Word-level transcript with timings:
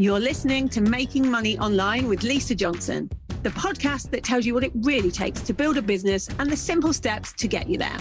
You're 0.00 0.18
listening 0.18 0.70
to 0.70 0.80
Making 0.80 1.30
Money 1.30 1.58
Online 1.58 2.08
with 2.08 2.22
Lisa 2.22 2.54
Johnson, 2.54 3.10
the 3.42 3.50
podcast 3.50 4.10
that 4.12 4.24
tells 4.24 4.46
you 4.46 4.54
what 4.54 4.64
it 4.64 4.72
really 4.76 5.10
takes 5.10 5.42
to 5.42 5.52
build 5.52 5.76
a 5.76 5.82
business 5.82 6.26
and 6.38 6.50
the 6.50 6.56
simple 6.56 6.94
steps 6.94 7.34
to 7.34 7.46
get 7.46 7.68
you 7.68 7.76
there. 7.76 7.98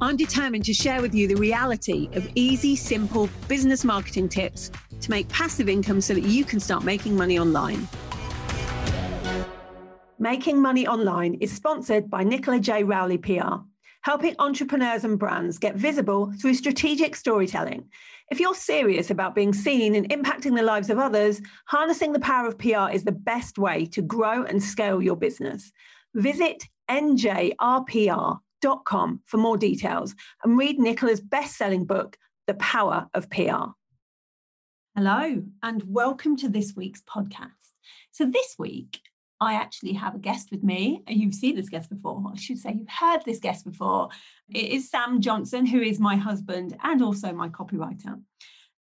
I'm 0.00 0.16
determined 0.16 0.64
to 0.66 0.72
share 0.72 1.02
with 1.02 1.12
you 1.12 1.26
the 1.26 1.34
reality 1.34 2.08
of 2.12 2.30
easy, 2.36 2.76
simple 2.76 3.28
business 3.48 3.84
marketing 3.84 4.28
tips 4.28 4.70
to 5.00 5.10
make 5.10 5.28
passive 5.28 5.68
income 5.68 6.00
so 6.00 6.14
that 6.14 6.22
you 6.22 6.44
can 6.44 6.60
start 6.60 6.84
making 6.84 7.16
money 7.16 7.36
online. 7.36 7.88
Making 10.20 10.62
Money 10.62 10.86
Online 10.86 11.34
is 11.40 11.50
sponsored 11.50 12.08
by 12.08 12.22
Nicola 12.22 12.60
J. 12.60 12.84
Rowley 12.84 13.18
PR, 13.18 13.56
helping 14.02 14.36
entrepreneurs 14.38 15.02
and 15.02 15.18
brands 15.18 15.58
get 15.58 15.74
visible 15.74 16.32
through 16.40 16.54
strategic 16.54 17.16
storytelling 17.16 17.88
if 18.30 18.38
you're 18.38 18.54
serious 18.54 19.10
about 19.10 19.34
being 19.34 19.52
seen 19.52 19.96
and 19.96 20.08
impacting 20.08 20.56
the 20.56 20.62
lives 20.62 20.88
of 20.88 21.00
others, 21.00 21.42
harnessing 21.66 22.12
the 22.12 22.20
power 22.20 22.46
of 22.46 22.56
PR 22.58 22.88
is 22.92 23.02
the 23.02 23.10
best 23.12 23.58
way 23.58 23.84
to 23.86 24.00
grow 24.00 24.44
and 24.44 24.62
scale 24.62 25.02
your 25.02 25.16
business. 25.16 25.72
Visit 26.14 26.62
njrpr.com 26.88 28.40
for 29.26 29.36
more 29.36 29.56
details 29.56 30.14
and 30.44 30.56
read 30.56 30.78
Nicola's 30.78 31.20
best 31.20 31.56
selling 31.56 31.84
book, 31.84 32.16
The 32.46 32.54
Power 32.54 33.08
of 33.14 33.28
PR. 33.30 33.72
Hello, 34.94 35.42
and 35.62 35.82
welcome 35.86 36.36
to 36.36 36.48
this 36.48 36.74
week's 36.76 37.02
podcast. 37.02 37.50
So, 38.12 38.26
this 38.26 38.54
week, 38.58 39.00
I 39.40 39.54
actually 39.54 39.94
have 39.94 40.14
a 40.14 40.18
guest 40.18 40.50
with 40.50 40.62
me. 40.62 41.02
You've 41.08 41.34
seen 41.34 41.56
this 41.56 41.70
guest 41.70 41.88
before. 41.88 42.22
I 42.30 42.36
should 42.36 42.58
say 42.58 42.74
you've 42.76 42.88
heard 42.88 43.22
this 43.24 43.38
guest 43.38 43.64
before. 43.64 44.10
It 44.50 44.70
is 44.70 44.90
Sam 44.90 45.20
Johnson, 45.20 45.64
who 45.64 45.80
is 45.80 45.98
my 45.98 46.16
husband 46.16 46.76
and 46.82 47.02
also 47.02 47.32
my 47.32 47.48
copywriter. 47.48 48.20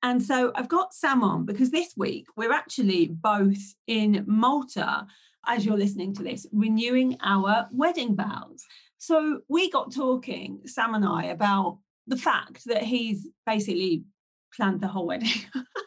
And 0.02 0.22
so 0.22 0.52
I've 0.56 0.68
got 0.68 0.94
Sam 0.94 1.24
on 1.24 1.46
because 1.46 1.70
this 1.70 1.94
week 1.96 2.28
we're 2.36 2.54
actually 2.54 3.08
both 3.08 3.58
in 3.86 4.24
Malta, 4.28 5.06
as 5.46 5.66
you're 5.66 5.78
listening 5.78 6.14
to 6.16 6.24
this, 6.24 6.48
renewing 6.52 7.18
our 7.22 7.68
wedding 7.72 8.16
vows. 8.16 8.64
So 8.98 9.42
we 9.48 9.70
got 9.70 9.94
talking, 9.94 10.62
Sam 10.66 10.96
and 10.96 11.06
I, 11.06 11.26
about 11.26 11.80
the 12.08 12.18
fact 12.18 12.64
that 12.66 12.84
he's 12.84 13.28
basically 13.46 14.04
planned 14.56 14.82
the 14.82 14.88
whole 14.88 15.06
wedding. 15.06 15.30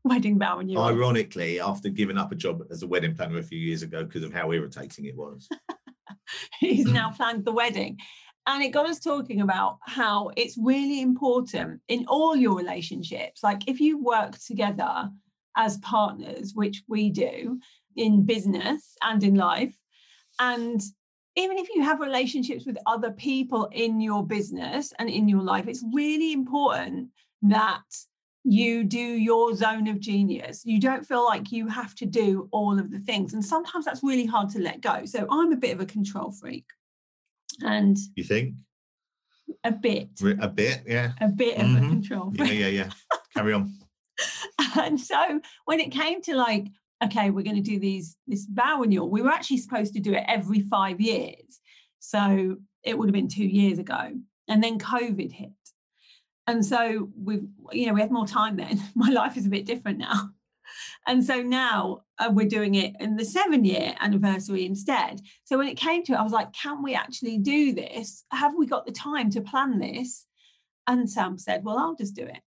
wedding 0.04 0.38
vow 0.38 0.60
ironically 0.60 1.60
after 1.60 1.88
giving 1.88 2.16
up 2.16 2.32
a 2.32 2.34
job 2.34 2.62
as 2.70 2.82
a 2.82 2.86
wedding 2.86 3.14
planner 3.14 3.38
a 3.38 3.42
few 3.42 3.58
years 3.58 3.82
ago 3.82 4.04
because 4.04 4.22
of 4.22 4.32
how 4.32 4.50
irritating 4.52 5.04
it 5.04 5.16
was. 5.16 5.48
He's 6.58 6.86
now 6.86 7.10
planned 7.16 7.44
the 7.44 7.52
wedding. 7.52 7.98
And 8.46 8.62
it 8.62 8.70
got 8.70 8.88
us 8.88 8.98
talking 8.98 9.42
about 9.42 9.78
how 9.82 10.30
it's 10.36 10.56
really 10.58 11.02
important 11.02 11.82
in 11.88 12.06
all 12.08 12.34
your 12.34 12.56
relationships 12.56 13.42
like 13.42 13.68
if 13.68 13.80
you 13.80 14.02
work 14.02 14.38
together 14.38 15.10
as 15.56 15.78
partners 15.78 16.52
which 16.54 16.82
we 16.88 17.10
do 17.10 17.60
in 17.96 18.24
business 18.24 18.96
and 19.02 19.22
in 19.22 19.34
life 19.34 19.76
and 20.38 20.80
even 21.36 21.58
if 21.58 21.68
you 21.74 21.82
have 21.82 22.00
relationships 22.00 22.66
with 22.66 22.78
other 22.86 23.12
people 23.12 23.68
in 23.72 24.00
your 24.00 24.26
business 24.26 24.92
and 24.98 25.10
in 25.10 25.28
your 25.28 25.42
life 25.42 25.68
it's 25.68 25.84
really 25.92 26.32
important 26.32 27.08
that 27.42 27.84
you 28.44 28.84
do 28.84 28.98
your 28.98 29.54
zone 29.54 29.88
of 29.88 30.00
genius. 30.00 30.62
You 30.64 30.80
don't 30.80 31.06
feel 31.06 31.24
like 31.24 31.52
you 31.52 31.68
have 31.68 31.94
to 31.96 32.06
do 32.06 32.48
all 32.52 32.78
of 32.78 32.90
the 32.90 33.00
things. 33.00 33.34
And 33.34 33.44
sometimes 33.44 33.84
that's 33.84 34.02
really 34.02 34.26
hard 34.26 34.48
to 34.50 34.60
let 34.60 34.80
go. 34.80 35.04
So 35.04 35.26
I'm 35.30 35.52
a 35.52 35.56
bit 35.56 35.74
of 35.74 35.80
a 35.80 35.86
control 35.86 36.32
freak. 36.32 36.64
And 37.62 37.98
you 38.14 38.24
think? 38.24 38.54
A 39.64 39.72
bit. 39.72 40.08
A 40.40 40.48
bit, 40.48 40.82
yeah. 40.86 41.12
A 41.20 41.28
bit 41.28 41.58
mm-hmm. 41.58 41.76
of 41.76 41.76
a 41.76 41.80
mm-hmm. 41.80 41.90
control 41.90 42.32
freak. 42.34 42.52
Yeah, 42.52 42.68
yeah, 42.68 42.68
yeah. 42.68 42.90
Carry 43.36 43.52
on. 43.52 43.74
and 44.80 44.98
so 44.98 45.40
when 45.66 45.80
it 45.80 45.90
came 45.92 46.22
to 46.22 46.34
like, 46.34 46.66
okay, 47.04 47.30
we're 47.30 47.44
going 47.44 47.56
to 47.56 47.62
do 47.62 47.78
these 47.78 48.16
this 48.26 48.46
vow 48.50 48.80
renewal, 48.80 49.10
we 49.10 49.22
were 49.22 49.30
actually 49.30 49.58
supposed 49.58 49.94
to 49.94 50.00
do 50.00 50.14
it 50.14 50.24
every 50.28 50.60
five 50.60 51.00
years. 51.00 51.60
So 51.98 52.56
it 52.82 52.96
would 52.96 53.08
have 53.08 53.14
been 53.14 53.28
two 53.28 53.46
years 53.46 53.78
ago. 53.78 54.12
And 54.48 54.64
then 54.64 54.78
COVID 54.78 55.30
hit 55.30 55.50
and 56.50 56.66
so 56.66 57.08
we've 57.22 57.46
you 57.72 57.86
know 57.86 57.94
we 57.94 58.00
had 58.00 58.10
more 58.10 58.26
time 58.26 58.56
then 58.56 58.80
my 58.94 59.08
life 59.08 59.36
is 59.36 59.46
a 59.46 59.50
bit 59.50 59.64
different 59.64 59.98
now 59.98 60.30
and 61.06 61.24
so 61.24 61.42
now 61.42 62.02
uh, 62.18 62.30
we're 62.32 62.48
doing 62.48 62.74
it 62.74 62.94
in 63.00 63.16
the 63.16 63.24
seven 63.24 63.64
year 63.64 63.94
anniversary 64.00 64.66
instead 64.66 65.20
so 65.44 65.56
when 65.56 65.68
it 65.68 65.76
came 65.76 66.02
to 66.04 66.12
it 66.12 66.16
i 66.16 66.22
was 66.22 66.32
like 66.32 66.52
can 66.52 66.82
we 66.82 66.94
actually 66.94 67.38
do 67.38 67.72
this 67.72 68.24
have 68.30 68.52
we 68.56 68.66
got 68.66 68.84
the 68.84 68.92
time 68.92 69.30
to 69.30 69.40
plan 69.40 69.78
this 69.78 70.26
and 70.86 71.08
sam 71.08 71.38
said 71.38 71.64
well 71.64 71.78
i'll 71.78 71.96
just 71.96 72.14
do 72.14 72.22
it 72.22 72.40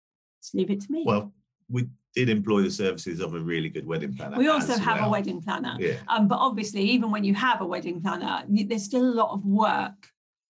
just 0.42 0.54
leave 0.54 0.70
it 0.70 0.80
to 0.80 0.90
me 0.92 1.04
well 1.06 1.32
we 1.68 1.88
did 2.14 2.28
employ 2.28 2.60
the 2.60 2.70
services 2.70 3.20
of 3.20 3.34
a 3.34 3.40
really 3.40 3.70
good 3.70 3.86
wedding 3.86 4.14
planner. 4.14 4.36
We 4.36 4.48
also 4.48 4.76
have 4.76 4.98
well. 4.98 5.08
a 5.08 5.10
wedding 5.10 5.40
planner. 5.40 5.76
Yeah. 5.78 5.94
Um, 6.08 6.28
but 6.28 6.36
obviously, 6.36 6.82
even 6.82 7.10
when 7.10 7.24
you 7.24 7.34
have 7.34 7.62
a 7.62 7.66
wedding 7.66 8.02
planner, 8.02 8.44
there's 8.48 8.82
still 8.82 9.02
a 9.02 9.14
lot 9.14 9.32
of 9.32 9.46
work 9.46 10.11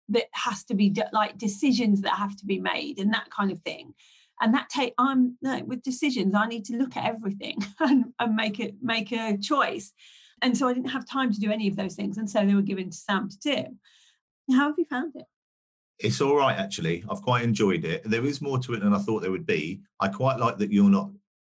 that 0.09 0.27
has 0.33 0.65
to 0.65 0.75
be 0.75 0.91
de- 0.91 1.09
like 1.13 1.39
decisions 1.39 2.03
that 2.03 2.15
have 2.15 2.37
to 2.37 2.47
be 2.47 2.61
made 2.61 2.99
and 2.99 3.13
that 3.13 3.31
kind 3.31 3.51
of 3.51 3.61
thing. 3.61 3.95
And 4.41 4.53
that 4.55 4.69
take 4.69 4.95
i'm 4.99 5.39
no, 5.43 5.63
with 5.65 5.83
decisions 5.83 6.35
i 6.35 6.47
need 6.47 6.65
to 6.67 6.77
look 6.77 6.97
at 6.97 7.07
everything 7.07 7.59
and, 7.81 8.07
and 8.19 8.35
make 8.35 8.61
it 8.61 8.75
make 8.83 9.13
a 9.13 9.39
choice. 9.39 9.93
And 10.43 10.57
so 10.57 10.69
i 10.69 10.75
didn't 10.75 10.91
have 10.91 11.09
time 11.09 11.33
to 11.33 11.41
do 11.41 11.51
any 11.51 11.69
of 11.69 11.77
those 11.77 11.95
things 11.95 12.19
and 12.19 12.29
so 12.29 12.45
they 12.45 12.55
were 12.55 12.63
given 12.63 12.91
to 12.91 12.97
sam 12.97 13.29
to 13.29 13.39
do. 13.39 13.65
How 14.55 14.69
have 14.69 14.75
you 14.77 14.85
found 14.85 15.15
it? 15.17 15.25
It's 16.01 16.21
all 16.21 16.37
right 16.37 16.59
actually. 16.59 17.05
I've 17.09 17.23
quite 17.23 17.45
enjoyed 17.45 17.85
it. 17.85 18.03
There 18.05 18.27
is 18.27 18.43
more 18.43 18.59
to 18.59 18.75
it 18.75 18.81
than 18.81 18.93
i 18.93 18.99
thought 18.99 19.23
there 19.23 19.31
would 19.31 19.47
be. 19.47 19.81
I 20.01 20.09
quite 20.09 20.39
like 20.39 20.59
that 20.59 20.73
you're 20.73 20.91
not 20.91 21.11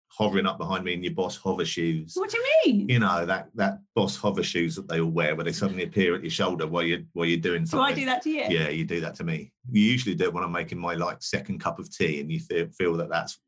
hovering 0.10 0.46
up 0.46 0.58
behind 0.58 0.84
me 0.84 0.94
in 0.94 1.04
your 1.04 1.14
boss 1.14 1.38
hover 1.38 1.66
shoes. 1.66 2.14
What 2.16 2.30
do 2.30 2.38
you 2.38 2.46
mean? 2.66 2.90
You 2.90 3.00
know 3.00 3.26
that 3.26 3.50
that 3.56 3.80
boss 3.96 4.16
hover 4.16 4.44
shoes 4.44 4.76
that 4.76 4.88
they 4.88 5.00
all 5.00 5.12
wear, 5.12 5.36
where 5.36 5.44
they 5.44 5.52
suddenly 5.52 5.84
appear 5.84 6.16
at 6.16 6.24
your 6.24 6.32
shoulder 6.32 6.68
while 6.68 6.84
you 6.84 7.06
while 7.14 7.26
you're 7.26 7.38
doing 7.38 7.66
something. 7.66 7.88
Do 7.88 7.92
I 7.92 8.00
do 8.00 8.06
that 8.06 8.22
to 8.24 8.30
you? 8.30 8.46
Yeah, 8.50 8.70
you 8.70 8.86
do 8.86 9.02
that 9.02 9.16
to 9.16 9.24
me. 9.24 9.52
You 9.70 9.82
usually 9.82 10.16
do 10.16 10.26
it 10.26 10.34
when 10.34 10.44
I'm 10.44 10.52
making 10.52 10.80
my 10.80 10.96
like 10.96 11.22
second 11.22 11.60
cup 11.60 11.80
of 11.80 11.96
tea, 11.96 12.22
and 12.22 12.32
you 12.32 12.40
th- 12.40 12.74
feel 12.74 12.96
that 12.98 13.10
that's 13.10 13.40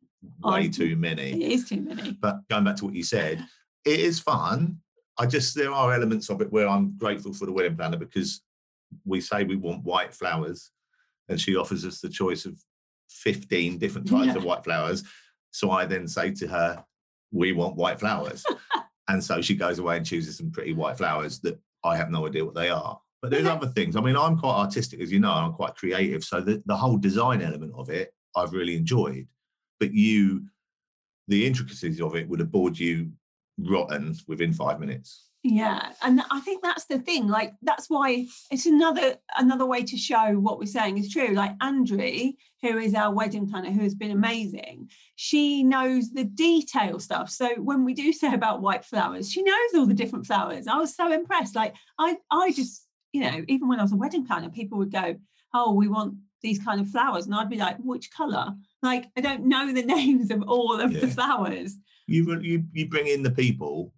oh, 0.43 0.53
way 0.53 0.67
oh, 0.67 0.71
too 0.71 0.95
many. 0.95 1.31
It 1.31 1.51
is 1.51 1.69
too 1.69 1.81
many. 1.81 2.11
But 2.11 2.47
going 2.49 2.65
back 2.65 2.75
to 2.77 2.85
what 2.85 2.95
you 2.95 3.03
said, 3.03 3.43
it 3.85 3.99
is 3.99 4.19
fun. 4.19 4.77
I 5.17 5.25
just 5.25 5.55
there 5.55 5.71
are 5.71 5.93
elements 5.93 6.29
of 6.29 6.41
it 6.41 6.51
where 6.51 6.67
I'm 6.67 6.97
grateful 6.97 7.33
for 7.33 7.45
the 7.45 7.51
wedding 7.51 7.75
planner 7.75 7.97
because 7.97 8.41
we 9.05 9.21
say 9.21 9.43
we 9.43 9.55
want 9.55 9.83
white 9.83 10.13
flowers, 10.13 10.71
and 11.29 11.39
she 11.39 11.55
offers 11.55 11.85
us 11.85 11.99
the 11.99 12.09
choice 12.09 12.45
of 12.45 12.59
15 13.09 13.79
different 13.79 14.07
types 14.07 14.27
yeah. 14.27 14.35
of 14.35 14.43
white 14.43 14.63
flowers 14.63 15.03
so 15.51 15.71
I 15.71 15.85
then 15.85 16.07
say 16.07 16.31
to 16.31 16.47
her, 16.47 16.83
We 17.31 17.53
want 17.53 17.75
white 17.75 17.99
flowers. 17.99 18.43
and 19.07 19.23
so 19.23 19.41
she 19.41 19.55
goes 19.55 19.79
away 19.79 19.97
and 19.97 20.05
chooses 20.05 20.37
some 20.37 20.51
pretty 20.51 20.73
white 20.73 20.97
flowers 20.97 21.39
that 21.41 21.59
I 21.83 21.95
have 21.95 22.09
no 22.09 22.27
idea 22.27 22.45
what 22.45 22.55
they 22.55 22.69
are. 22.69 22.99
But 23.21 23.31
there's 23.31 23.47
other 23.47 23.67
things. 23.67 23.95
I 23.95 24.01
mean, 24.01 24.15
I'm 24.15 24.37
quite 24.37 24.55
artistic, 24.55 25.01
as 25.01 25.11
you 25.11 25.19
know, 25.19 25.31
I'm 25.31 25.53
quite 25.53 25.75
creative. 25.75 26.23
So 26.23 26.39
the, 26.39 26.63
the 26.65 26.77
whole 26.77 26.97
design 26.97 27.41
element 27.41 27.73
of 27.75 27.89
it, 27.89 28.13
I've 28.35 28.53
really 28.53 28.75
enjoyed. 28.77 29.27
But 29.79 29.93
you, 29.93 30.45
the 31.27 31.45
intricacies 31.45 32.01
of 32.01 32.15
it 32.15 32.27
would 32.29 32.39
have 32.39 32.51
bored 32.51 32.77
you 32.77 33.11
rotten 33.57 34.15
within 34.27 34.53
five 34.53 34.79
minutes 34.79 35.28
yeah 35.43 35.93
and 36.01 36.21
i 36.31 36.39
think 36.41 36.61
that's 36.61 36.85
the 36.85 36.99
thing 36.99 37.27
like 37.27 37.53
that's 37.61 37.89
why 37.89 38.25
it's 38.51 38.65
another 38.65 39.15
another 39.37 39.65
way 39.65 39.81
to 39.81 39.95
show 39.95 40.33
what 40.33 40.59
we're 40.59 40.65
saying 40.65 40.97
is 40.97 41.11
true 41.11 41.29
like 41.29 41.51
andrew 41.61 42.31
who 42.61 42.77
is 42.77 42.93
our 42.93 43.13
wedding 43.13 43.49
planner 43.49 43.71
who 43.71 43.81
has 43.81 43.95
been 43.95 44.11
amazing 44.11 44.89
she 45.21 45.63
knows 45.63 46.11
the 46.11 46.23
detail 46.23 46.97
stuff. 46.97 47.29
So 47.29 47.55
when 47.55 47.83
we 47.83 47.93
do 47.93 48.13
say 48.13 48.33
about 48.33 48.61
white 48.61 48.85
flowers 48.85 49.29
she 49.29 49.41
knows 49.41 49.73
all 49.75 49.85
the 49.85 49.93
different 49.93 50.25
flowers. 50.25 50.65
I 50.65 50.77
was 50.77 50.95
so 50.95 51.11
impressed 51.11 51.55
like 51.55 51.75
i 51.97 52.17
i 52.31 52.51
just 52.51 52.87
you 53.11 53.21
know 53.21 53.43
even 53.47 53.67
when 53.67 53.79
i 53.79 53.83
was 53.83 53.91
a 53.91 53.97
wedding 53.97 54.25
planner 54.25 54.49
people 54.49 54.77
would 54.77 54.91
go 54.91 55.15
oh 55.53 55.73
we 55.73 55.87
want 55.87 56.15
these 56.41 56.59
kind 56.59 56.79
of 56.79 56.87
flowers 56.89 57.25
and 57.25 57.35
i'd 57.35 57.49
be 57.49 57.57
like 57.57 57.75
which 57.79 58.11
color 58.11 58.53
like 58.81 59.05
i 59.17 59.21
don't 59.21 59.45
know 59.45 59.73
the 59.73 59.83
names 59.97 60.31
of 60.31 60.41
all 60.43 60.79
of 60.79 60.91
yeah. 60.91 61.01
the 61.01 61.07
flowers. 61.07 61.75
You 62.07 62.39
you 62.41 62.63
you 62.71 62.87
bring 62.87 63.07
in 63.07 63.23
the 63.23 63.31
people 63.31 63.93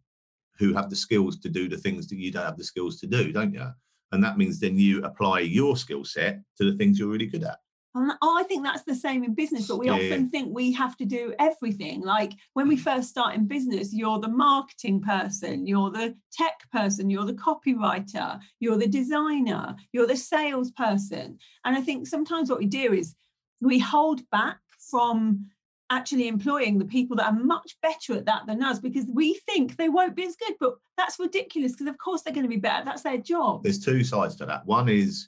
who 0.57 0.73
have 0.73 0.89
the 0.89 0.95
skills 0.95 1.39
to 1.39 1.49
do 1.49 1.67
the 1.67 1.77
things 1.77 2.07
that 2.07 2.17
you 2.17 2.31
don't 2.31 2.45
have 2.45 2.57
the 2.57 2.63
skills 2.63 2.99
to 2.99 3.07
do, 3.07 3.31
don't 3.31 3.53
you? 3.53 3.67
And 4.11 4.23
that 4.23 4.37
means 4.37 4.59
then 4.59 4.77
you 4.77 5.03
apply 5.03 5.39
your 5.39 5.77
skill 5.77 6.03
set 6.03 6.41
to 6.57 6.69
the 6.69 6.77
things 6.77 6.99
you're 6.99 7.07
really 7.07 7.27
good 7.27 7.43
at. 7.43 7.59
Oh, 7.93 8.37
I 8.39 8.43
think 8.43 8.63
that's 8.63 8.83
the 8.83 8.95
same 8.95 9.25
in 9.25 9.33
business, 9.33 9.67
but 9.67 9.77
we 9.77 9.87
yeah, 9.87 9.93
often 9.93 10.23
yeah. 10.23 10.27
think 10.29 10.55
we 10.55 10.71
have 10.71 10.95
to 10.97 11.05
do 11.05 11.33
everything. 11.39 12.01
Like 12.01 12.31
when 12.53 12.69
we 12.69 12.77
mm. 12.77 12.81
first 12.81 13.09
start 13.09 13.35
in 13.35 13.47
business, 13.47 13.93
you're 13.93 14.19
the 14.19 14.29
marketing 14.29 15.01
person, 15.01 15.67
you're 15.67 15.91
the 15.91 16.15
tech 16.31 16.61
person, 16.71 17.09
you're 17.09 17.25
the 17.25 17.33
copywriter, 17.33 18.39
you're 18.61 18.77
the 18.77 18.87
designer, 18.87 19.75
you're 19.91 20.07
the 20.07 20.15
salesperson. 20.15 21.37
And 21.65 21.75
I 21.75 21.81
think 21.81 22.07
sometimes 22.07 22.49
what 22.49 22.59
we 22.59 22.65
do 22.65 22.93
is 22.93 23.13
we 23.59 23.77
hold 23.77 24.21
back 24.29 24.59
from 24.89 25.47
actually 25.91 26.27
employing 26.27 26.79
the 26.79 26.85
people 26.85 27.17
that 27.17 27.27
are 27.27 27.39
much 27.43 27.75
better 27.81 28.13
at 28.13 28.25
that 28.25 28.47
than 28.47 28.63
us 28.63 28.79
because 28.79 29.05
we 29.13 29.35
think 29.45 29.75
they 29.75 29.89
won't 29.89 30.15
be 30.15 30.23
as 30.23 30.37
good. 30.37 30.55
But 30.59 30.75
that's 30.97 31.19
ridiculous 31.19 31.73
because, 31.73 31.87
of 31.87 31.97
course, 31.97 32.21
they're 32.21 32.33
going 32.33 32.45
to 32.45 32.49
be 32.49 32.57
better. 32.57 32.83
That's 32.85 33.03
their 33.03 33.17
job. 33.17 33.63
There's 33.63 33.83
two 33.83 34.03
sides 34.03 34.35
to 34.37 34.45
that. 34.45 34.65
One 34.65 34.89
is 34.89 35.27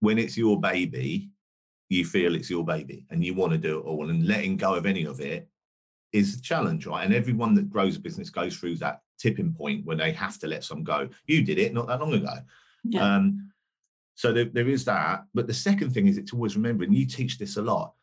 when 0.00 0.18
it's 0.18 0.36
your 0.36 0.60
baby, 0.60 1.30
you 1.88 2.04
feel 2.04 2.34
it's 2.34 2.50
your 2.50 2.64
baby 2.64 3.06
and 3.10 3.24
you 3.24 3.32
want 3.34 3.52
to 3.52 3.58
do 3.58 3.78
it 3.78 3.82
all, 3.82 4.10
and 4.10 4.26
letting 4.26 4.58
go 4.58 4.74
of 4.74 4.84
any 4.84 5.04
of 5.06 5.20
it 5.20 5.48
is 6.12 6.36
a 6.36 6.42
challenge, 6.42 6.86
right? 6.86 7.04
And 7.04 7.14
everyone 7.14 7.54
that 7.54 7.70
grows 7.70 7.96
a 7.96 8.00
business 8.00 8.30
goes 8.30 8.56
through 8.56 8.76
that 8.76 9.00
tipping 9.18 9.52
point 9.52 9.84
where 9.84 9.96
they 9.96 10.12
have 10.12 10.38
to 10.40 10.46
let 10.46 10.64
some 10.64 10.84
go. 10.84 11.08
You 11.26 11.42
did 11.42 11.58
it 11.58 11.72
not 11.72 11.86
that 11.88 12.00
long 12.00 12.12
ago. 12.12 12.34
Yeah. 12.84 13.16
Um, 13.16 13.50
so 14.14 14.32
there, 14.32 14.46
there 14.46 14.68
is 14.68 14.84
that. 14.84 15.24
But 15.32 15.46
the 15.46 15.54
second 15.54 15.92
thing 15.92 16.08
is 16.08 16.18
it's 16.18 16.34
always 16.34 16.56
remember, 16.56 16.84
and 16.84 16.94
you 16.94 17.06
teach 17.06 17.38
this 17.38 17.56
a 17.56 17.62
lot, 17.62 17.94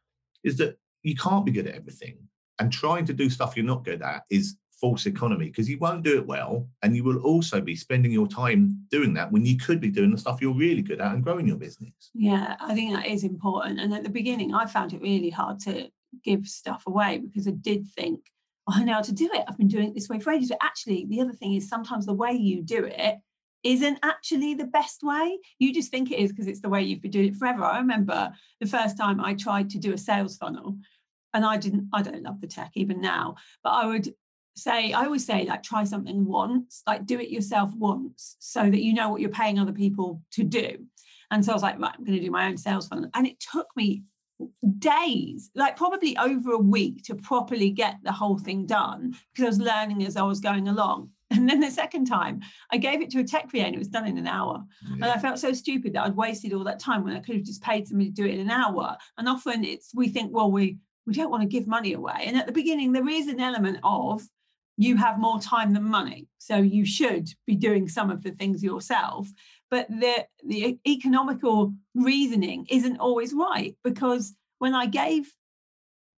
is 0.44 0.58
that 0.58 0.78
you 1.06 1.16
can't 1.16 1.46
be 1.46 1.52
good 1.52 1.68
at 1.68 1.76
everything. 1.76 2.18
And 2.60 2.72
trying 2.72 3.06
to 3.06 3.14
do 3.14 3.30
stuff 3.30 3.56
you're 3.56 3.66
not 3.66 3.86
good 3.86 4.02
at 4.02 4.24
is 4.30 4.56
false 4.80 5.06
economy 5.06 5.46
because 5.46 5.70
you 5.70 5.78
won't 5.78 6.04
do 6.04 6.18
it 6.18 6.26
well. 6.26 6.68
And 6.82 6.96
you 6.96 7.04
will 7.04 7.20
also 7.20 7.62
be 7.62 7.76
spending 7.76 8.12
your 8.12 8.28
time 8.28 8.86
doing 8.90 9.14
that 9.14 9.32
when 9.32 9.46
you 9.46 9.58
could 9.58 9.80
be 9.80 9.92
doing 9.92 10.12
the 10.12 10.18
stuff 10.18 10.42
you're 10.42 10.54
really 10.54 10.82
good 10.82 11.02
at 11.02 11.14
and 11.14 11.24
growing 11.24 11.48
your 11.48 11.58
business. 11.58 11.94
Yeah, 12.14 12.56
I 12.60 12.74
think 12.74 12.94
that 12.94 13.06
is 13.06 13.24
important. 13.24 13.80
And 13.80 13.94
at 13.94 14.04
the 14.04 14.10
beginning, 14.10 14.54
I 14.54 14.66
found 14.66 14.94
it 14.94 15.02
really 15.02 15.30
hard 15.30 15.60
to 15.62 15.90
give 16.24 16.48
stuff 16.48 16.84
away 16.88 17.20
because 17.20 17.48
I 17.48 17.52
did 17.52 17.88
think, 17.88 18.22
oh, 18.68 18.74
I 18.76 18.84
know 18.84 18.94
how 18.94 19.02
to 19.02 19.14
do 19.14 19.30
it. 19.32 19.46
I've 19.48 19.58
been 19.58 19.68
doing 19.68 19.90
it 19.90 19.94
this 19.94 20.10
way 20.10 20.20
for 20.20 20.32
ages. 20.32 20.50
But 20.50 20.64
actually, 20.64 21.06
the 21.08 21.22
other 21.22 21.34
thing 21.34 21.54
is 21.54 21.70
sometimes 21.70 22.06
the 22.06 22.14
way 22.14 22.32
you 22.32 22.64
do 22.64 22.84
it 22.86 23.18
isn't 23.66 23.98
actually 24.04 24.54
the 24.54 24.68
best 24.68 25.02
way. 25.02 25.40
You 25.58 25.74
just 25.74 25.90
think 25.90 26.12
it 26.12 26.20
is 26.20 26.32
because 26.32 26.48
it's 26.48 26.62
the 26.62 26.70
way 26.70 26.84
you've 26.84 27.02
been 27.02 27.12
doing 27.12 27.30
it 27.30 27.36
forever. 27.36 27.64
I 27.64 27.80
remember 27.80 28.32
the 28.62 28.68
first 28.68 28.96
time 28.96 29.20
I 29.20 29.34
tried 29.34 29.72
to 29.72 29.80
do 29.80 29.94
a 29.94 29.98
sales 29.98 30.38
funnel 30.38 30.78
and 31.36 31.46
I 31.46 31.58
didn't, 31.58 31.90
I 31.94 32.02
don't 32.02 32.24
love 32.24 32.42
the 32.42 32.48
tech 32.48 32.72
even 32.76 33.02
now, 33.02 33.36
but 33.64 33.72
I 33.72 33.86
would 33.86 34.14
say, 34.56 34.94
I 34.94 35.04
always 35.04 35.26
say, 35.26 35.46
like, 35.46 35.64
try 35.64 35.84
something 35.84 36.26
once, 36.26 36.82
like, 36.88 37.06
do 37.06 37.20
it 37.20 37.30
yourself 37.30 37.74
once 37.76 38.38
so 38.40 38.62
that 38.62 38.82
you 38.82 38.94
know 38.94 39.10
what 39.10 39.22
you're 39.22 39.30
paying 39.30 39.60
other 39.60 39.74
people 39.74 40.22
to 40.32 40.44
do. 40.44 40.86
And 41.32 41.44
so 41.44 41.52
I 41.52 41.56
was 41.56 41.64
like, 41.64 41.80
right, 41.80 41.94
I'm 41.96 42.06
going 42.06 42.18
to 42.18 42.24
do 42.24 42.32
my 42.32 42.48
own 42.48 42.58
sales 42.58 42.88
funnel. 42.88 43.10
And 43.14 43.28
it 43.28 43.40
took 43.40 43.68
me 43.76 44.04
days, 44.80 45.52
like 45.56 45.76
probably 45.76 46.18
over 46.18 46.52
a 46.52 46.58
week 46.58 47.04
to 47.04 47.16
properly 47.16 47.70
get 47.70 47.96
the 48.04 48.12
whole 48.12 48.38
thing 48.38 48.66
done 48.66 49.16
because 49.34 49.44
I 49.44 49.48
was 49.48 49.60
learning 49.60 50.06
as 50.06 50.16
I 50.16 50.24
was 50.24 50.40
going 50.40 50.68
along. 50.68 51.10
And 51.32 51.50
then 51.50 51.60
the 51.60 51.72
second 51.72 52.06
time, 52.06 52.42
I 52.72 52.78
gave 52.78 53.02
it 53.02 53.10
to 53.10 53.20
a 53.20 53.24
tech 53.24 53.50
VA 53.52 53.62
and 53.62 53.76
it 53.76 53.80
was 53.80 53.88
done 53.88 54.08
in 54.08 54.20
an 54.20 54.28
hour. 54.28 54.64
Yeah. 54.88 54.94
And 54.94 55.06
I 55.06 55.18
felt 55.18 55.40
so 55.40 55.54
stupid 55.54 55.94
that 55.94 56.04
I'd 56.04 56.16
wasted 56.16 56.54
all 56.54 56.64
that 56.66 56.80
time 56.80 57.04
when 57.04 57.16
I 57.16 57.20
could 57.20 57.36
have 57.36 57.44
just 57.44 57.64
paid 57.64 57.88
somebody 57.88 58.12
to 58.12 58.16
do 58.16 58.26
it 58.26 58.36
in 58.36 58.40
an 58.40 58.52
hour. 58.52 58.96
And 59.18 59.28
often 59.28 59.64
it's 59.64 59.92
we 59.94 60.08
think, 60.08 60.32
well, 60.32 60.52
we 60.52 60.78
we 61.06 61.14
don't 61.14 61.32
want 61.32 61.44
to 61.44 61.48
give 61.48 61.68
money 61.68 61.94
away. 61.94 62.24
And 62.26 62.38
at 62.38 62.46
the 62.46 62.52
beginning, 62.52 62.92
there 62.92 63.08
is 63.08 63.28
an 63.28 63.40
element 63.40 63.80
of 63.84 64.24
you 64.78 64.98
have 64.98 65.20
more 65.20 65.40
time 65.40 65.74
than 65.74 65.84
money. 65.84 66.28
So 66.38 66.58
you 66.58 66.86
should 66.86 67.30
be 67.48 67.56
doing 67.56 67.88
some 67.88 68.10
of 68.10 68.24
the 68.24 68.32
things 68.32 68.64
yourself. 68.64 69.32
But 69.72 69.88
the, 69.90 70.26
the 70.46 70.80
economical 70.88 71.74
reasoning 71.94 72.66
isn't 72.70 72.98
always 72.98 73.34
right 73.34 73.76
because 73.84 74.34
when 74.60 74.74
I 74.74 74.86
gave 74.86 75.32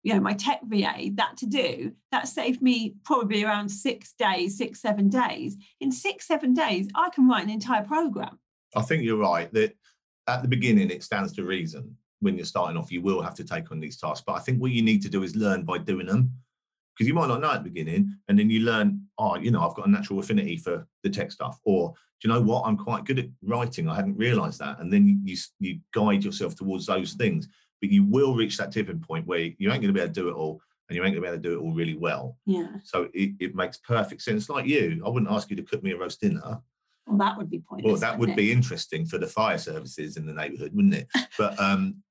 you 0.04 0.14
know 0.14 0.22
my 0.22 0.34
tech 0.34 0.62
VA 0.64 1.10
that 1.16 1.36
to 1.38 1.46
do, 1.46 1.92
that 2.12 2.30
saved 2.30 2.62
me 2.62 2.96
probably 3.04 3.44
around 3.44 3.68
six 3.68 4.14
days, 4.18 4.58
six, 4.58 4.80
seven 4.80 5.10
days. 5.10 5.58
In 5.82 5.92
six, 5.92 6.26
seven 6.28 6.54
days, 6.54 6.88
I 6.96 7.10
can 7.10 7.28
write 7.28 7.44
an 7.44 7.50
entire 7.50 7.84
program. 7.84 8.40
I 8.76 8.84
think 8.84 9.04
you're 9.04 9.18
right 9.18 9.52
that 9.54 9.76
at 10.28 10.44
the 10.44 10.48
beginning 10.48 10.92
it 10.92 11.04
stands 11.04 11.34
to 11.34 11.44
reason 11.44 11.98
when 12.20 12.36
you're 12.36 12.46
starting 12.46 12.78
off, 12.78 12.92
you 12.92 13.02
will 13.02 13.22
have 13.22 13.36
to 13.36 13.44
take 13.44 13.72
on 13.72 13.80
these 13.80 13.98
tasks. 13.98 14.24
But 14.26 14.34
I 14.34 14.40
think 14.40 14.62
what 14.62 14.72
you 14.72 14.82
need 14.82 15.02
to 15.04 15.10
do 15.10 15.24
is 15.24 15.36
learn 15.36 15.64
by 15.64 15.78
doing 15.78 16.08
them 16.08 16.32
because 16.98 17.08
you 17.08 17.14
might 17.14 17.28
not 17.28 17.42
know 17.42 17.52
at 17.52 17.64
the 17.64 17.70
beginning 17.70 18.16
and 18.28 18.38
then 18.38 18.50
you 18.50 18.62
learn 18.62 19.02
oh 19.18 19.36
you 19.38 19.52
know 19.52 19.68
i've 19.68 19.76
got 19.76 19.88
a 19.88 19.92
natural 19.92 20.20
affinity 20.20 20.58
for 20.58 20.88
the 21.04 21.10
tech 21.10 21.32
stuff 21.32 21.60
or 21.64 21.90
do 21.90 22.28
you 22.28 22.34
know 22.34 22.42
what 22.42 22.64
i'm 22.66 22.78
quite 22.78 23.06
good 23.06 23.20
at 23.20 23.28
writing 23.44 23.88
i 23.88 23.96
hadn't 23.96 24.18
realized 24.18 24.60
that 24.60 24.80
and 24.80 24.92
then 24.92 25.22
you 25.24 25.38
you, 25.60 25.80
guide 25.94 26.24
yourself 26.24 26.56
towards 26.56 26.86
those 26.86 27.14
things 27.14 27.48
but 27.82 27.92
you 27.92 28.04
will 28.04 28.36
reach 28.36 28.58
that 28.58 28.72
tipping 28.72 29.00
point 29.00 29.28
where 29.28 29.40
you 29.40 29.72
ain't 29.72 29.82
going 29.82 29.88
to 29.88 29.94
be 29.94 30.00
able 30.00 30.14
to 30.14 30.22
do 30.22 30.30
it 30.30 30.34
all 30.34 30.60
and 30.90 30.96
you 30.96 31.04
ain't 31.04 31.14
going 31.14 31.22
to 31.24 31.30
be 31.30 31.34
able 31.34 31.42
to 31.42 31.50
do 31.50 31.58
it 31.58 31.62
all 31.62 31.74
really 31.74 31.96
well 31.96 32.38
yeah 32.46 32.68
so 32.84 33.10
it, 33.14 33.32
it 33.40 33.56
makes 33.56 33.78
perfect 33.78 34.22
sense 34.22 34.50
like 34.50 34.66
you 34.66 35.02
i 35.06 35.10
wouldn't 35.10 35.32
ask 35.32 35.50
you 35.50 35.56
to 35.56 35.64
cook 35.64 35.84
me 35.84 35.92
a 35.92 35.98
roast 35.98 36.22
dinner 36.22 36.60
well, 37.06 37.18
that 37.20 37.38
would 37.38 37.50
be 37.50 37.60
pointless. 37.60 37.90
Well, 37.90 38.00
that 38.02 38.20
would 38.20 38.32
it? 38.32 38.36
be 38.36 38.52
interesting 38.52 39.06
for 39.06 39.18
the 39.18 39.28
fire 39.28 39.58
services 39.58 40.18
in 40.18 40.26
the 40.26 40.34
neighbourhood, 40.34 40.76
wouldn't 40.76 40.94
it? 40.94 41.08
But 41.38 41.58
um, 41.58 42.04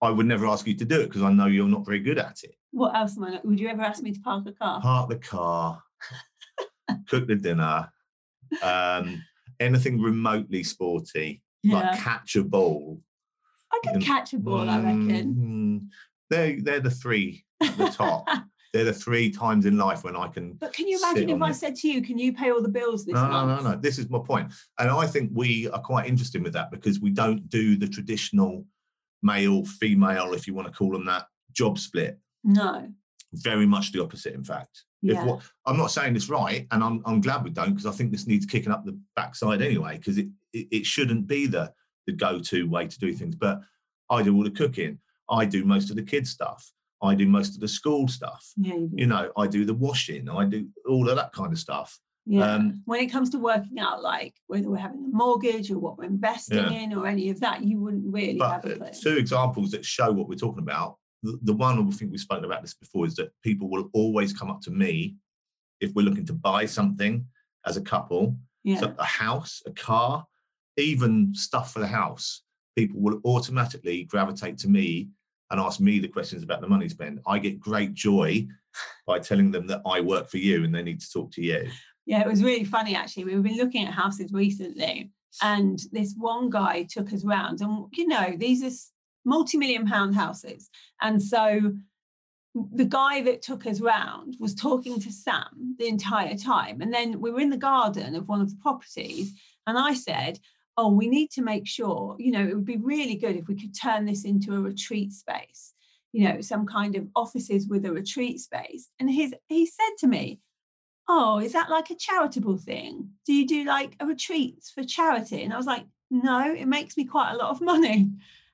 I 0.00 0.10
would 0.10 0.26
never 0.26 0.46
ask 0.46 0.66
you 0.66 0.74
to 0.74 0.84
do 0.84 1.00
it 1.00 1.06
because 1.06 1.22
I 1.22 1.32
know 1.32 1.46
you're 1.46 1.68
not 1.68 1.84
very 1.84 1.98
good 1.98 2.18
at 2.18 2.42
it. 2.44 2.54
What 2.70 2.94
else 2.94 3.16
am 3.16 3.24
I 3.24 3.30
not? 3.30 3.44
Would 3.44 3.58
you 3.58 3.68
ever 3.68 3.82
ask 3.82 4.02
me 4.02 4.12
to 4.12 4.20
park 4.20 4.46
a 4.46 4.52
car? 4.52 4.80
Park 4.80 5.08
the 5.08 5.16
car, 5.16 5.82
cook 7.08 7.26
the 7.26 7.34
dinner, 7.34 7.90
um, 8.62 9.22
anything 9.58 10.00
remotely 10.00 10.62
sporty, 10.62 11.42
yeah. 11.62 11.74
like 11.74 11.98
catch 11.98 12.36
a 12.36 12.44
ball. 12.44 13.00
I 13.72 13.80
can 13.84 13.94
and, 13.96 14.04
catch 14.04 14.32
a 14.32 14.38
ball, 14.38 14.68
I 14.68 14.76
reckon. 14.78 15.34
Mm, 15.34 15.88
they're, 16.30 16.60
they're 16.60 16.80
the 16.80 16.90
three 16.90 17.44
at 17.62 17.76
the 17.76 17.88
top. 17.88 18.26
they're 18.72 18.84
the 18.84 18.92
three 18.92 19.30
times 19.30 19.66
in 19.66 19.76
life 19.76 20.04
when 20.04 20.16
I 20.16 20.28
can. 20.28 20.52
But 20.52 20.72
can 20.72 20.88
you 20.88 20.98
imagine 20.98 21.30
if 21.30 21.42
I 21.42 21.52
said 21.52 21.74
to 21.76 21.88
you, 21.88 22.02
"Can 22.02 22.18
you 22.18 22.32
pay 22.32 22.50
all 22.50 22.62
the 22.62 22.68
bills 22.68 23.04
this 23.04 23.14
no, 23.14 23.26
month?" 23.26 23.62
No, 23.62 23.68
no, 23.68 23.74
no. 23.74 23.80
This 23.80 23.98
is 23.98 24.10
my 24.10 24.18
point, 24.18 24.52
and 24.78 24.90
I 24.90 25.06
think 25.06 25.30
we 25.34 25.68
are 25.70 25.80
quite 25.80 26.06
interested 26.06 26.42
with 26.42 26.52
that 26.52 26.70
because 26.70 27.00
we 27.00 27.10
don't 27.10 27.48
do 27.48 27.76
the 27.76 27.88
traditional 27.88 28.64
male, 29.22 29.64
female, 29.64 30.34
if 30.34 30.46
you 30.46 30.54
want 30.54 30.68
to 30.68 30.74
call 30.74 30.92
them 30.92 31.06
that, 31.06 31.26
job 31.52 31.78
split. 31.78 32.18
No. 32.44 32.88
Very 33.32 33.66
much 33.66 33.92
the 33.92 34.02
opposite, 34.02 34.34
in 34.34 34.44
fact. 34.44 34.84
Yeah. 35.02 35.20
If 35.20 35.26
what 35.26 35.40
I'm 35.66 35.76
not 35.76 35.90
saying 35.90 36.14
this 36.14 36.28
right, 36.28 36.66
and 36.70 36.82
I'm 36.82 37.02
I'm 37.04 37.20
glad 37.20 37.44
we 37.44 37.50
don't, 37.50 37.70
because 37.70 37.86
I 37.86 37.92
think 37.92 38.10
this 38.10 38.26
needs 38.26 38.46
kicking 38.46 38.72
up 38.72 38.84
the 38.84 38.98
backside 39.14 39.62
anyway, 39.62 39.96
because 39.98 40.18
it, 40.18 40.28
it, 40.52 40.68
it 40.70 40.86
shouldn't 40.86 41.26
be 41.26 41.46
the 41.46 41.72
the 42.06 42.12
go-to 42.12 42.68
way 42.68 42.86
to 42.86 42.98
do 42.98 43.12
things. 43.12 43.36
But 43.36 43.60
I 44.10 44.22
do 44.22 44.34
all 44.34 44.42
the 44.42 44.50
cooking. 44.50 44.98
I 45.30 45.44
do 45.44 45.64
most 45.64 45.90
of 45.90 45.96
the 45.96 46.02
kids 46.02 46.30
stuff. 46.30 46.72
I 47.02 47.14
do 47.14 47.28
most 47.28 47.54
of 47.54 47.60
the 47.60 47.68
school 47.68 48.08
stuff. 48.08 48.52
Yeah, 48.56 48.74
you, 48.74 48.90
you 48.92 49.06
know, 49.06 49.30
I 49.36 49.46
do 49.46 49.64
the 49.64 49.74
washing. 49.74 50.28
I 50.28 50.46
do 50.46 50.66
all 50.88 51.08
of 51.08 51.16
that 51.16 51.32
kind 51.32 51.52
of 51.52 51.58
stuff. 51.58 52.00
Yeah. 52.30 52.56
Um, 52.56 52.82
when 52.84 53.00
it 53.00 53.06
comes 53.06 53.30
to 53.30 53.38
working 53.38 53.78
out, 53.78 54.02
like 54.02 54.34
whether 54.48 54.68
we're 54.68 54.76
having 54.76 55.02
a 55.02 55.16
mortgage 55.16 55.70
or 55.70 55.78
what 55.78 55.96
we're 55.96 56.04
investing 56.04 56.58
yeah. 56.58 56.72
in 56.72 56.92
or 56.92 57.06
any 57.06 57.30
of 57.30 57.40
that, 57.40 57.64
you 57.64 57.80
wouldn't 57.80 58.04
really 58.12 58.38
but, 58.38 58.50
have 58.50 58.64
a 58.66 58.76
clue. 58.76 58.90
Two 59.02 59.16
examples 59.16 59.70
that 59.70 59.82
show 59.82 60.12
what 60.12 60.28
we're 60.28 60.34
talking 60.34 60.62
about. 60.62 60.98
The, 61.22 61.38
the 61.42 61.54
one 61.54 61.78
I 61.78 61.90
think 61.90 62.10
we've 62.10 62.20
spoken 62.20 62.44
about 62.44 62.60
this 62.60 62.74
before 62.74 63.06
is 63.06 63.16
that 63.16 63.32
people 63.42 63.70
will 63.70 63.88
always 63.94 64.34
come 64.34 64.50
up 64.50 64.60
to 64.62 64.70
me 64.70 65.16
if 65.80 65.94
we're 65.94 66.04
looking 66.04 66.26
to 66.26 66.34
buy 66.34 66.66
something 66.66 67.24
as 67.66 67.78
a 67.78 67.82
couple. 67.82 68.36
Yeah. 68.62 68.80
So 68.80 68.94
a 68.98 69.04
house, 69.04 69.62
a 69.64 69.70
car, 69.70 70.26
even 70.76 71.34
stuff 71.34 71.72
for 71.72 71.78
the 71.78 71.86
house. 71.86 72.42
People 72.76 73.00
will 73.00 73.22
automatically 73.24 74.04
gravitate 74.04 74.58
to 74.58 74.68
me 74.68 75.08
and 75.50 75.58
ask 75.58 75.80
me 75.80 75.98
the 75.98 76.08
questions 76.08 76.42
about 76.42 76.60
the 76.60 76.68
money 76.68 76.90
spent. 76.90 77.20
I 77.26 77.38
get 77.38 77.58
great 77.58 77.94
joy 77.94 78.46
by 79.06 79.18
telling 79.18 79.50
them 79.50 79.66
that 79.68 79.80
I 79.86 80.02
work 80.02 80.28
for 80.28 80.36
you 80.36 80.64
and 80.64 80.74
they 80.74 80.82
need 80.82 81.00
to 81.00 81.10
talk 81.10 81.32
to 81.32 81.42
you. 81.42 81.70
Yeah, 82.08 82.22
it 82.22 82.26
was 82.26 82.42
really 82.42 82.64
funny 82.64 82.96
actually. 82.96 83.24
We've 83.24 83.42
been 83.42 83.58
looking 83.58 83.86
at 83.86 83.92
houses 83.92 84.32
recently, 84.32 85.10
and 85.42 85.78
this 85.92 86.14
one 86.16 86.48
guy 86.48 86.86
took 86.88 87.12
us 87.12 87.22
round, 87.22 87.60
and 87.60 87.84
you 87.92 88.08
know, 88.08 88.34
these 88.34 88.64
are 88.64 88.74
multi-million 89.26 89.86
pound 89.86 90.14
houses. 90.14 90.70
And 91.02 91.22
so 91.22 91.74
the 92.54 92.86
guy 92.86 93.20
that 93.24 93.42
took 93.42 93.66
us 93.66 93.82
round 93.82 94.38
was 94.40 94.54
talking 94.54 94.98
to 95.00 95.12
Sam 95.12 95.76
the 95.78 95.86
entire 95.86 96.34
time. 96.34 96.80
And 96.80 96.94
then 96.94 97.20
we 97.20 97.30
were 97.30 97.40
in 97.40 97.50
the 97.50 97.58
garden 97.58 98.14
of 98.14 98.26
one 98.26 98.40
of 98.40 98.48
the 98.48 98.56
properties, 98.62 99.34
and 99.66 99.76
I 99.76 99.92
said, 99.92 100.40
Oh, 100.78 100.88
we 100.88 101.08
need 101.08 101.30
to 101.32 101.42
make 101.42 101.66
sure, 101.66 102.16
you 102.18 102.30
know, 102.30 102.42
it 102.42 102.54
would 102.54 102.64
be 102.64 102.78
really 102.78 103.16
good 103.16 103.36
if 103.36 103.48
we 103.48 103.54
could 103.54 103.78
turn 103.78 104.06
this 104.06 104.24
into 104.24 104.54
a 104.54 104.60
retreat 104.60 105.12
space, 105.12 105.74
you 106.12 106.26
know, 106.26 106.40
some 106.40 106.64
kind 106.64 106.96
of 106.96 107.06
offices 107.14 107.68
with 107.68 107.84
a 107.84 107.92
retreat 107.92 108.40
space. 108.40 108.88
And 108.98 109.10
his 109.10 109.34
he 109.48 109.66
said 109.66 109.90
to 109.98 110.06
me, 110.06 110.40
oh, 111.08 111.38
is 111.38 111.52
that 111.52 111.70
like 111.70 111.90
a 111.90 111.96
charitable 111.96 112.58
thing? 112.58 113.10
Do 113.26 113.32
you 113.32 113.46
do 113.46 113.64
like 113.64 113.96
a 113.98 114.06
retreats 114.06 114.70
for 114.70 114.84
charity? 114.84 115.42
And 115.42 115.52
I 115.52 115.56
was 115.56 115.66
like, 115.66 115.86
no, 116.10 116.54
it 116.54 116.66
makes 116.66 116.96
me 116.96 117.04
quite 117.04 117.32
a 117.32 117.36
lot 117.36 117.50
of 117.50 117.60
money. 117.60 118.10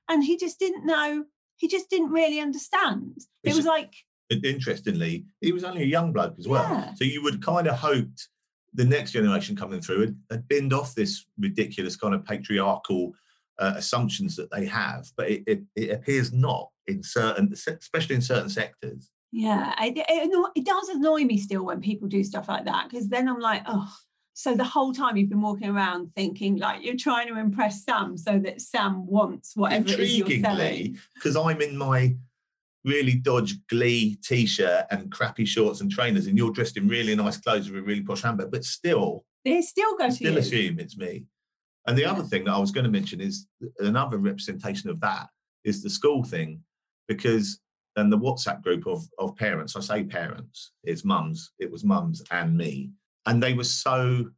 And 0.07 0.23
he 0.23 0.37
just 0.37 0.59
didn't 0.59 0.85
know, 0.85 1.25
he 1.57 1.67
just 1.67 1.89
didn't 1.89 2.11
really 2.11 2.39
understand. 2.39 3.17
It 3.43 3.55
was 3.55 3.65
like 3.65 3.93
interestingly, 4.43 5.25
he 5.41 5.51
was 5.51 5.63
only 5.63 5.83
a 5.83 5.87
young 5.87 6.11
bloke 6.11 6.35
as 6.39 6.47
well. 6.47 6.63
Yeah. 6.63 6.93
So 6.95 7.03
you 7.05 7.23
would 7.23 7.43
kind 7.43 7.67
of 7.67 7.75
hoped 7.75 8.27
the 8.73 8.85
next 8.85 9.11
generation 9.11 9.55
coming 9.55 9.81
through 9.81 10.01
had, 10.01 10.17
had 10.29 10.47
binned 10.47 10.73
off 10.73 10.95
this 10.95 11.25
ridiculous 11.39 11.95
kind 11.95 12.13
of 12.13 12.25
patriarchal 12.25 13.13
uh, 13.57 13.73
assumptions 13.77 14.35
that 14.35 14.51
they 14.51 14.65
have, 14.65 15.07
but 15.15 15.29
it, 15.29 15.43
it, 15.47 15.61
it, 15.75 15.89
appears 15.91 16.33
not 16.33 16.69
in 16.87 17.01
certain, 17.01 17.53
especially 17.53 18.15
in 18.15 18.21
certain 18.21 18.49
sectors. 18.49 19.11
Yeah, 19.31 19.73
it, 19.83 19.97
it, 19.97 20.51
it 20.55 20.65
does 20.65 20.89
annoy 20.89 21.23
me 21.25 21.37
still 21.37 21.65
when 21.65 21.81
people 21.81 22.07
do 22.07 22.23
stuff 22.23 22.47
like 22.47 22.65
that 22.65 22.89
because 22.89 23.09
then 23.09 23.27
I'm 23.27 23.39
like, 23.39 23.63
oh, 23.67 23.93
so 24.33 24.55
the 24.55 24.63
whole 24.63 24.93
time 24.93 25.17
you've 25.17 25.29
been 25.29 25.41
walking 25.41 25.69
around 25.69 26.13
thinking 26.13 26.57
like 26.57 26.83
you're 26.83 26.97
trying 26.97 27.27
to 27.27 27.39
impress 27.39 27.83
Sam 27.83 28.17
so 28.17 28.37
that 28.39 28.61
Sam 28.61 29.07
wants 29.07 29.55
whatever 29.55 29.89
it 29.89 29.99
is 29.99 30.17
you're 30.17 30.39
selling. 30.39 30.97
Because 31.15 31.35
I'm 31.35 31.61
in 31.61 31.77
my 31.77 32.15
really 32.83 33.15
dodge 33.15 33.55
glee 33.67 34.17
t-shirt 34.23 34.85
and 34.91 35.11
crappy 35.11 35.43
shorts 35.43 35.81
and 35.81 35.91
trainers, 35.91 36.27
and 36.27 36.37
you're 36.37 36.51
dressed 36.51 36.77
in 36.77 36.87
really 36.87 37.15
nice 37.15 37.37
clothes 37.37 37.69
with 37.69 37.79
a 37.79 37.83
really 37.83 38.03
posh 38.03 38.21
handbag, 38.21 38.51
but 38.51 38.63
still, 38.63 39.25
they 39.43 39.61
still 39.61 39.97
go 39.97 40.07
to 40.07 40.13
still 40.13 40.37
assume 40.37 40.79
it's 40.79 40.95
me. 40.97 41.25
And 41.87 41.97
the 41.97 42.03
yeah. 42.03 42.11
other 42.11 42.23
thing 42.23 42.45
that 42.45 42.51
I 42.53 42.59
was 42.59 42.71
going 42.71 42.83
to 42.83 42.91
mention 42.91 43.21
is 43.21 43.47
uh, 43.63 43.85
another 43.85 44.17
representation 44.17 44.89
of 44.89 44.99
that 45.01 45.27
is 45.63 45.81
the 45.81 45.89
school 45.89 46.23
thing, 46.23 46.61
because 47.07 47.59
and 47.95 48.11
the 48.11 48.17
WhatsApp 48.17 48.61
group 48.61 48.87
of 48.87 49.03
of 49.17 49.35
parents. 49.35 49.75
I 49.75 49.79
say 49.79 50.03
parents, 50.03 50.71
it's 50.83 51.05
mums. 51.05 51.51
It 51.59 51.71
was 51.71 51.83
mums 51.83 52.21
and 52.31 52.57
me, 52.57 52.91
and 53.25 53.41
they 53.41 53.53
were 53.53 53.63
so 53.63 54.29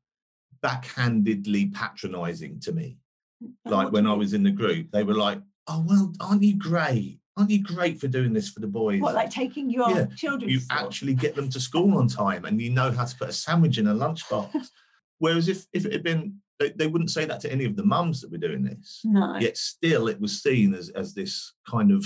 backhandedly 0.64 1.74
patronising 1.74 2.60
to 2.62 2.72
me. 2.72 2.98
Oh, 3.44 3.70
like 3.70 3.92
when 3.92 4.08
I 4.08 4.14
was 4.14 4.34
in 4.34 4.44
the 4.44 4.52
group, 4.52 4.92
they 4.92 5.04
were 5.04 5.16
like, 5.16 5.40
"Oh 5.68 5.84
well, 5.88 6.14
aren't 6.20 6.44
you 6.44 6.58
great? 6.58 7.20
Aren't 7.38 7.52
you 7.52 7.64
great 7.64 8.00
for 8.00 8.08
doing 8.08 8.34
this 8.34 8.50
for 8.50 8.62
the 8.62 8.68
boys? 8.68 9.00
What, 9.00 9.14
like 9.14 9.30
taking 9.30 9.70
your 9.70 9.92
yeah, 9.92 10.06
children? 10.16 10.50
You 10.50 10.60
actually 10.72 11.14
get 11.14 11.36
them 11.36 11.50
to 11.50 11.60
school 11.60 11.98
on 12.00 12.08
time, 12.08 12.46
and 12.46 12.60
you 12.60 12.72
know 12.72 12.92
how 12.92 13.06
to 13.06 13.16
put 13.16 13.30
a 13.30 13.34
sandwich 13.34 13.78
in 13.78 13.88
a 13.88 13.94
lunchbox. 13.94 14.70
Whereas 15.20 15.48
if 15.48 15.66
if 15.74 15.86
it 15.86 15.94
had 15.94 16.04
been 16.04 16.42
they, 16.60 16.70
they 16.72 16.88
wouldn't 16.88 17.12
say 17.12 17.26
that 17.26 17.40
to 17.42 17.52
any 17.52 17.66
of 17.66 17.76
the 17.76 17.86
mums 17.86 18.22
that 18.22 18.32
were 18.32 18.38
doing 18.38 18.64
this. 18.64 19.02
No. 19.04 19.38
Yet 19.38 19.58
still 19.58 20.08
it 20.08 20.20
was 20.20 20.42
seen 20.42 20.74
as 20.74 20.90
as 20.90 21.14
this 21.14 21.54
kind 21.70 21.92
of 21.92 22.06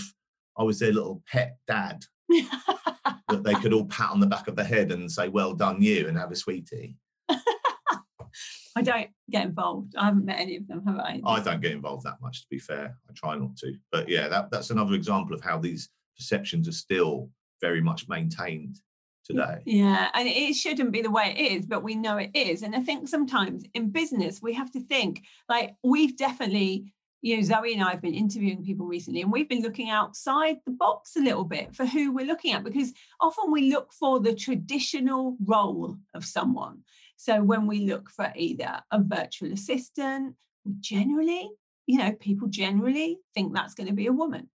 I 0.57 0.63
was 0.63 0.79
their 0.79 0.93
little 0.93 1.23
pet 1.31 1.57
dad 1.67 2.03
that 2.29 3.43
they 3.43 3.53
could 3.55 3.73
all 3.73 3.85
pat 3.85 4.11
on 4.11 4.19
the 4.19 4.27
back 4.27 4.47
of 4.47 4.55
the 4.55 4.63
head 4.63 4.91
and 4.91 5.11
say, 5.11 5.27
Well 5.27 5.53
done 5.53 5.81
you 5.81 6.07
and 6.07 6.17
have 6.17 6.31
a 6.31 6.35
sweetie. 6.35 6.97
I 7.29 8.81
don't 8.81 9.09
get 9.29 9.45
involved. 9.45 9.95
I 9.97 10.05
haven't 10.05 10.25
met 10.25 10.39
any 10.39 10.55
of 10.57 10.67
them, 10.67 10.85
have 10.85 10.97
I? 10.97 11.21
I 11.25 11.39
don't 11.41 11.61
get 11.61 11.71
involved 11.71 12.05
that 12.05 12.21
much, 12.21 12.41
to 12.41 12.47
be 12.49 12.59
fair. 12.59 12.95
I 13.09 13.13
try 13.13 13.35
not 13.35 13.57
to. 13.57 13.73
But 13.91 14.07
yeah, 14.07 14.27
that, 14.29 14.49
that's 14.51 14.69
another 14.69 14.93
example 14.93 15.35
of 15.35 15.41
how 15.41 15.57
these 15.57 15.89
perceptions 16.17 16.67
are 16.67 16.73
still 16.73 17.29
very 17.59 17.81
much 17.81 18.07
maintained 18.07 18.77
today. 19.25 19.61
Yeah, 19.65 20.09
and 20.13 20.27
it 20.27 20.53
shouldn't 20.55 20.91
be 20.91 21.01
the 21.01 21.11
way 21.11 21.35
it 21.37 21.41
is, 21.41 21.65
but 21.65 21.83
we 21.83 21.95
know 21.95 22.17
it 22.17 22.31
is. 22.33 22.63
And 22.63 22.75
I 22.75 22.81
think 22.81 23.07
sometimes 23.07 23.63
in 23.73 23.91
business, 23.91 24.41
we 24.41 24.53
have 24.53 24.71
to 24.71 24.79
think 24.81 25.23
like 25.49 25.75
we've 25.83 26.17
definitely, 26.17 26.93
you 27.21 27.37
know, 27.37 27.43
Zoe 27.43 27.73
and 27.73 27.83
I 27.83 27.91
have 27.91 28.01
been 28.01 28.15
interviewing 28.15 28.63
people 28.63 28.87
recently, 28.87 29.21
and 29.21 29.31
we've 29.31 29.49
been 29.49 29.61
looking 29.61 29.89
outside 29.89 30.57
the 30.65 30.71
box 30.71 31.15
a 31.15 31.21
little 31.21 31.43
bit 31.43 31.75
for 31.75 31.85
who 31.85 32.11
we're 32.11 32.25
looking 32.25 32.53
at 32.53 32.63
because 32.63 32.93
often 33.19 33.51
we 33.51 33.71
look 33.71 33.93
for 33.93 34.19
the 34.19 34.33
traditional 34.33 35.37
role 35.45 35.97
of 36.15 36.25
someone. 36.25 36.79
So 37.17 37.43
when 37.43 37.67
we 37.67 37.85
look 37.85 38.09
for 38.09 38.33
either 38.35 38.81
a 38.89 38.99
virtual 38.99 39.53
assistant, 39.53 40.35
generally, 40.79 41.51
you 41.85 41.99
know, 41.99 42.11
people 42.13 42.47
generally 42.47 43.19
think 43.35 43.53
that's 43.53 43.75
going 43.75 43.87
to 43.87 43.93
be 43.93 44.07
a 44.07 44.13
woman 44.13 44.49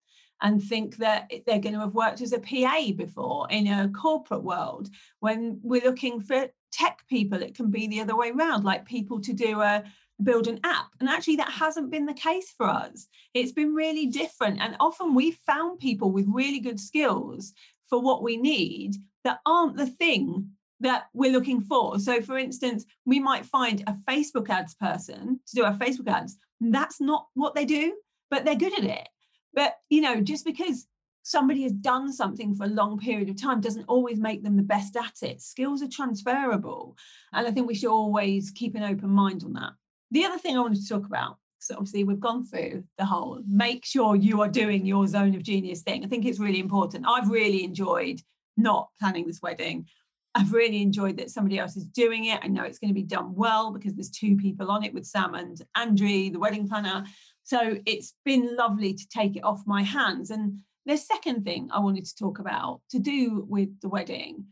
and 0.42 0.64
think 0.64 0.98
that 0.98 1.32
they're 1.46 1.60
going 1.60 1.74
to 1.74 1.82
have 1.82 1.94
worked 1.94 2.22
as 2.22 2.34
a 2.34 2.40
PA 2.40 2.92
before 2.96 3.48
in 3.50 3.68
a 3.68 3.90
corporate 3.90 4.44
world. 4.44 4.90
When 5.20 5.60
we're 5.64 5.84
looking 5.84 6.22
for 6.22 6.48
tech 6.72 7.04
people, 7.10 7.42
it 7.42 7.56
can 7.56 7.70
be 7.70 7.88
the 7.88 8.02
other 8.02 8.16
way 8.16 8.32
around, 8.32 8.64
like 8.64 8.86
people 8.86 9.22
to 9.22 9.34
do 9.34 9.62
a 9.62 9.84
build 10.24 10.48
an 10.48 10.60
app. 10.64 10.88
And 11.00 11.10
actually, 11.10 11.38
that 11.38 11.52
hasn't 11.52 11.92
been 11.92 12.06
the 12.06 12.14
case 12.14 12.54
for 12.58 12.68
us. 12.68 13.08
It's 13.34 13.52
been 13.52 13.74
really 13.74 14.08
different. 14.08 14.60
And 14.62 14.76
often 14.80 15.16
we've 15.16 15.38
found 15.46 15.80
people 15.80 16.12
with 16.12 16.26
really 16.28 16.60
good 16.60 16.80
skills 16.80 17.54
for 17.90 18.02
what 18.02 18.24
we 18.24 18.38
need 18.38 18.96
that 19.24 19.40
aren't 19.46 19.78
the 19.78 19.88
thing 19.88 20.50
that 20.80 21.06
we're 21.14 21.32
looking 21.32 21.62
for. 21.62 21.98
So, 22.00 22.22
for 22.22 22.38
instance, 22.38 22.86
we 23.06 23.20
might 23.20 23.46
find 23.46 23.82
a 23.88 23.98
Facebook 24.10 24.50
ads 24.50 24.76
person 24.76 25.40
to 25.48 25.56
do 25.56 25.64
our 25.64 25.76
Facebook 25.76 26.10
ads. 26.10 26.38
That's 26.60 27.00
not 27.00 27.28
what 27.34 27.56
they 27.56 27.66
do, 27.66 27.96
but 28.30 28.46
they're 28.46 28.56
good 28.56 28.78
at 28.78 28.86
it. 28.86 29.08
But, 29.54 29.76
you 29.90 30.02
know, 30.02 30.22
just 30.22 30.46
because 30.46 30.88
somebody 31.24 31.64
has 31.64 31.72
done 31.72 32.12
something 32.12 32.54
for 32.54 32.66
a 32.66 32.70
long 32.70 33.00
period 33.00 33.30
of 33.30 33.42
time 33.42 33.62
doesn't 33.62 33.86
always 33.88 34.20
make 34.20 34.44
them 34.44 34.58
the 34.58 34.64
best 34.64 34.96
at 34.98 35.24
it. 35.24 35.42
Skills 35.42 35.82
are 35.82 35.88
transferable. 35.88 36.98
And 37.32 37.48
I 37.48 37.52
think 37.52 37.68
we 37.68 37.76
should 37.76 37.92
always 37.92 38.52
keep 38.52 38.76
an 38.76 38.84
open 38.84 39.10
mind 39.10 39.44
on 39.44 39.54
that. 39.54 39.72
The 40.14 40.26
other 40.26 40.38
thing 40.38 40.56
I 40.56 40.62
wanted 40.62 40.80
to 40.80 40.88
talk 40.88 41.08
about, 41.08 41.38
so 41.58 41.74
obviously 41.74 42.04
we've 42.04 42.20
gone 42.20 42.46
through 42.46 42.84
the 43.00 43.06
whole 43.06 43.42
make 43.48 43.84
sure 43.84 44.16
you 44.16 44.42
are 44.44 44.48
doing 44.48 44.86
your 44.86 45.08
zone 45.08 45.34
of 45.34 45.42
genius 45.42 45.82
thing. 45.82 46.06
I 46.06 46.08
think 46.08 46.26
it's 46.26 46.40
really 46.40 46.60
important. 46.60 47.06
I've 47.08 47.30
really 47.30 47.64
enjoyed 47.64 48.22
not 48.56 48.90
planning 49.00 49.26
this 49.26 49.42
wedding. 49.42 49.88
I've 50.36 50.54
really 50.54 50.84
enjoyed 50.84 51.18
that 51.18 51.32
somebody 51.32 51.58
else 51.58 51.76
is 51.76 51.86
doing 51.86 52.26
it. 52.26 52.40
I 52.44 52.48
know 52.48 52.62
it's 52.62 52.78
going 52.78 52.90
to 52.90 52.94
be 52.94 53.02
done 53.02 53.34
well 53.34 53.72
because 53.72 53.96
there's 53.96 54.12
two 54.12 54.36
people 54.36 54.70
on 54.70 54.84
it 54.84 54.94
with 54.94 55.08
Sam 55.08 55.34
and 55.34 55.60
Andrew, 55.76 56.30
the 56.30 56.40
wedding 56.40 56.70
planner. 56.70 57.06
So 57.42 57.80
it's 57.88 58.14
been 58.24 58.56
lovely 58.56 58.94
to 58.94 59.08
take 59.10 59.36
it 59.36 59.44
off 59.44 59.64
my 59.66 59.82
hands. 59.82 60.30
And 60.30 60.60
the 60.86 60.96
second 60.96 61.44
thing 61.44 61.70
I 61.74 61.80
wanted 61.80 62.06
to 62.06 62.16
talk 62.16 62.38
about 62.38 62.82
to 62.92 63.00
do 63.00 63.48
with 63.50 63.82
the 63.82 63.90
wedding 63.90 64.46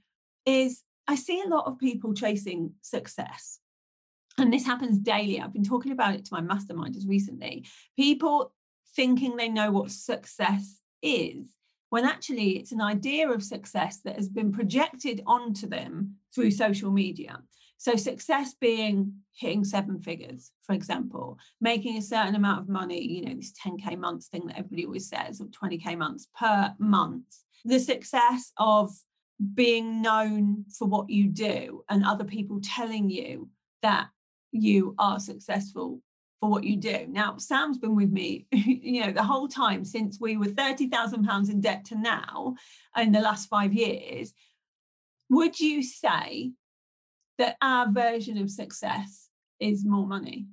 is 0.47 0.81
I 1.07 1.13
see 1.13 1.39
a 1.45 1.49
lot 1.49 1.67
of 1.67 1.77
people 1.77 2.15
chasing 2.15 2.73
success. 2.81 3.60
And 4.37 4.51
this 4.51 4.65
happens 4.65 4.97
daily. 4.97 5.39
I've 5.39 5.53
been 5.53 5.63
talking 5.63 5.91
about 5.91 6.15
it 6.15 6.25
to 6.25 6.33
my 6.33 6.41
masterminders 6.41 7.07
recently. 7.07 7.65
People 7.97 8.53
thinking 8.95 9.35
they 9.35 9.49
know 9.49 9.71
what 9.71 9.91
success 9.91 10.79
is, 11.01 11.47
when 11.89 12.05
actually 12.05 12.57
it's 12.57 12.71
an 12.71 12.81
idea 12.81 13.29
of 13.29 13.43
success 13.43 13.99
that 14.05 14.15
has 14.15 14.29
been 14.29 14.51
projected 14.51 15.21
onto 15.25 15.67
them 15.67 16.15
through 16.33 16.51
social 16.51 16.91
media. 16.91 17.41
So, 17.77 17.95
success 17.95 18.53
being 18.53 19.13
hitting 19.33 19.63
seven 19.63 19.99
figures, 19.99 20.51
for 20.61 20.73
example, 20.73 21.39
making 21.59 21.97
a 21.97 22.01
certain 22.01 22.35
amount 22.35 22.61
of 22.61 22.69
money, 22.69 23.01
you 23.01 23.25
know, 23.25 23.33
this 23.33 23.53
10K 23.65 23.97
months 23.97 24.27
thing 24.27 24.45
that 24.47 24.57
everybody 24.59 24.85
always 24.85 25.09
says, 25.09 25.41
or 25.41 25.47
20K 25.47 25.97
months 25.97 26.27
per 26.39 26.75
month. 26.77 27.25
The 27.65 27.79
success 27.79 28.51
of 28.57 28.91
being 29.55 30.01
known 30.01 30.65
for 30.77 30.87
what 30.87 31.09
you 31.09 31.27
do 31.27 31.83
and 31.89 32.05
other 32.05 32.23
people 32.23 32.59
telling 32.63 33.09
you 33.09 33.49
that 33.81 34.09
you 34.51 34.95
are 34.97 35.19
successful 35.19 36.01
for 36.39 36.49
what 36.49 36.63
you 36.63 36.75
do. 36.75 37.05
Now, 37.07 37.37
Sam's 37.37 37.77
been 37.77 37.95
with 37.95 38.11
me, 38.11 38.47
you 38.51 39.03
know, 39.03 39.11
the 39.11 39.23
whole 39.23 39.47
time 39.47 39.85
since 39.85 40.19
we 40.19 40.37
were 40.37 40.47
£30,000 40.47 41.49
in 41.49 41.61
debt 41.61 41.85
to 41.85 41.95
now 41.95 42.55
in 42.97 43.11
the 43.11 43.21
last 43.21 43.47
five 43.47 43.73
years. 43.73 44.33
Would 45.29 45.59
you 45.59 45.83
say 45.83 46.51
that 47.37 47.57
our 47.61 47.91
version 47.91 48.37
of 48.37 48.49
success 48.49 49.29
is 49.59 49.85
more 49.85 50.07
money? 50.07 50.47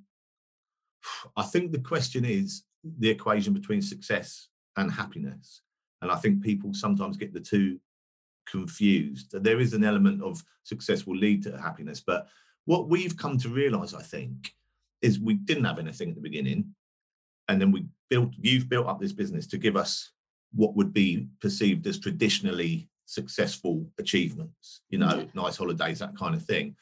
I 1.35 1.43
think 1.43 1.71
the 1.71 1.79
question 1.79 2.23
is 2.23 2.63
the 2.83 3.09
equation 3.09 3.53
between 3.53 3.81
success 3.81 4.47
and 4.77 4.91
happiness. 4.91 5.61
And 6.01 6.11
I 6.11 6.15
think 6.15 6.41
people 6.41 6.73
sometimes 6.73 7.17
get 7.17 7.33
the 7.33 7.41
two 7.41 7.79
confused. 8.47 9.31
There 9.31 9.59
is 9.59 9.73
an 9.73 9.83
element 9.83 10.23
of 10.23 10.41
success 10.63 11.05
will 11.05 11.17
lead 11.17 11.43
to 11.43 11.59
happiness. 11.59 12.01
But 12.05 12.27
what 12.69 12.87
we've 12.87 13.17
come 13.17 13.35
to 13.35 13.49
realize, 13.49 13.95
I 13.95 14.03
think, 14.03 14.53
is 15.01 15.19
we 15.19 15.33
didn't 15.33 15.63
have 15.63 15.79
anything 15.79 16.09
at 16.09 16.15
the 16.15 16.21
beginning. 16.21 16.75
And 17.47 17.59
then 17.59 17.71
we 17.71 17.87
built, 18.11 18.29
you've 18.39 18.69
built 18.69 18.85
up 18.85 18.99
this 18.99 19.11
business 19.11 19.47
to 19.47 19.57
give 19.57 19.75
us 19.75 20.11
what 20.53 20.75
would 20.75 20.93
be 20.93 21.29
perceived 21.41 21.87
as 21.87 21.99
traditionally 21.99 22.87
successful 23.07 23.89
achievements, 23.97 24.81
you 24.91 24.99
know, 24.99 25.17
yeah. 25.17 25.25
nice 25.33 25.57
holidays, 25.57 25.97
that 25.97 26.15
kind 26.15 26.35
of 26.35 26.45
thing. 26.45 26.75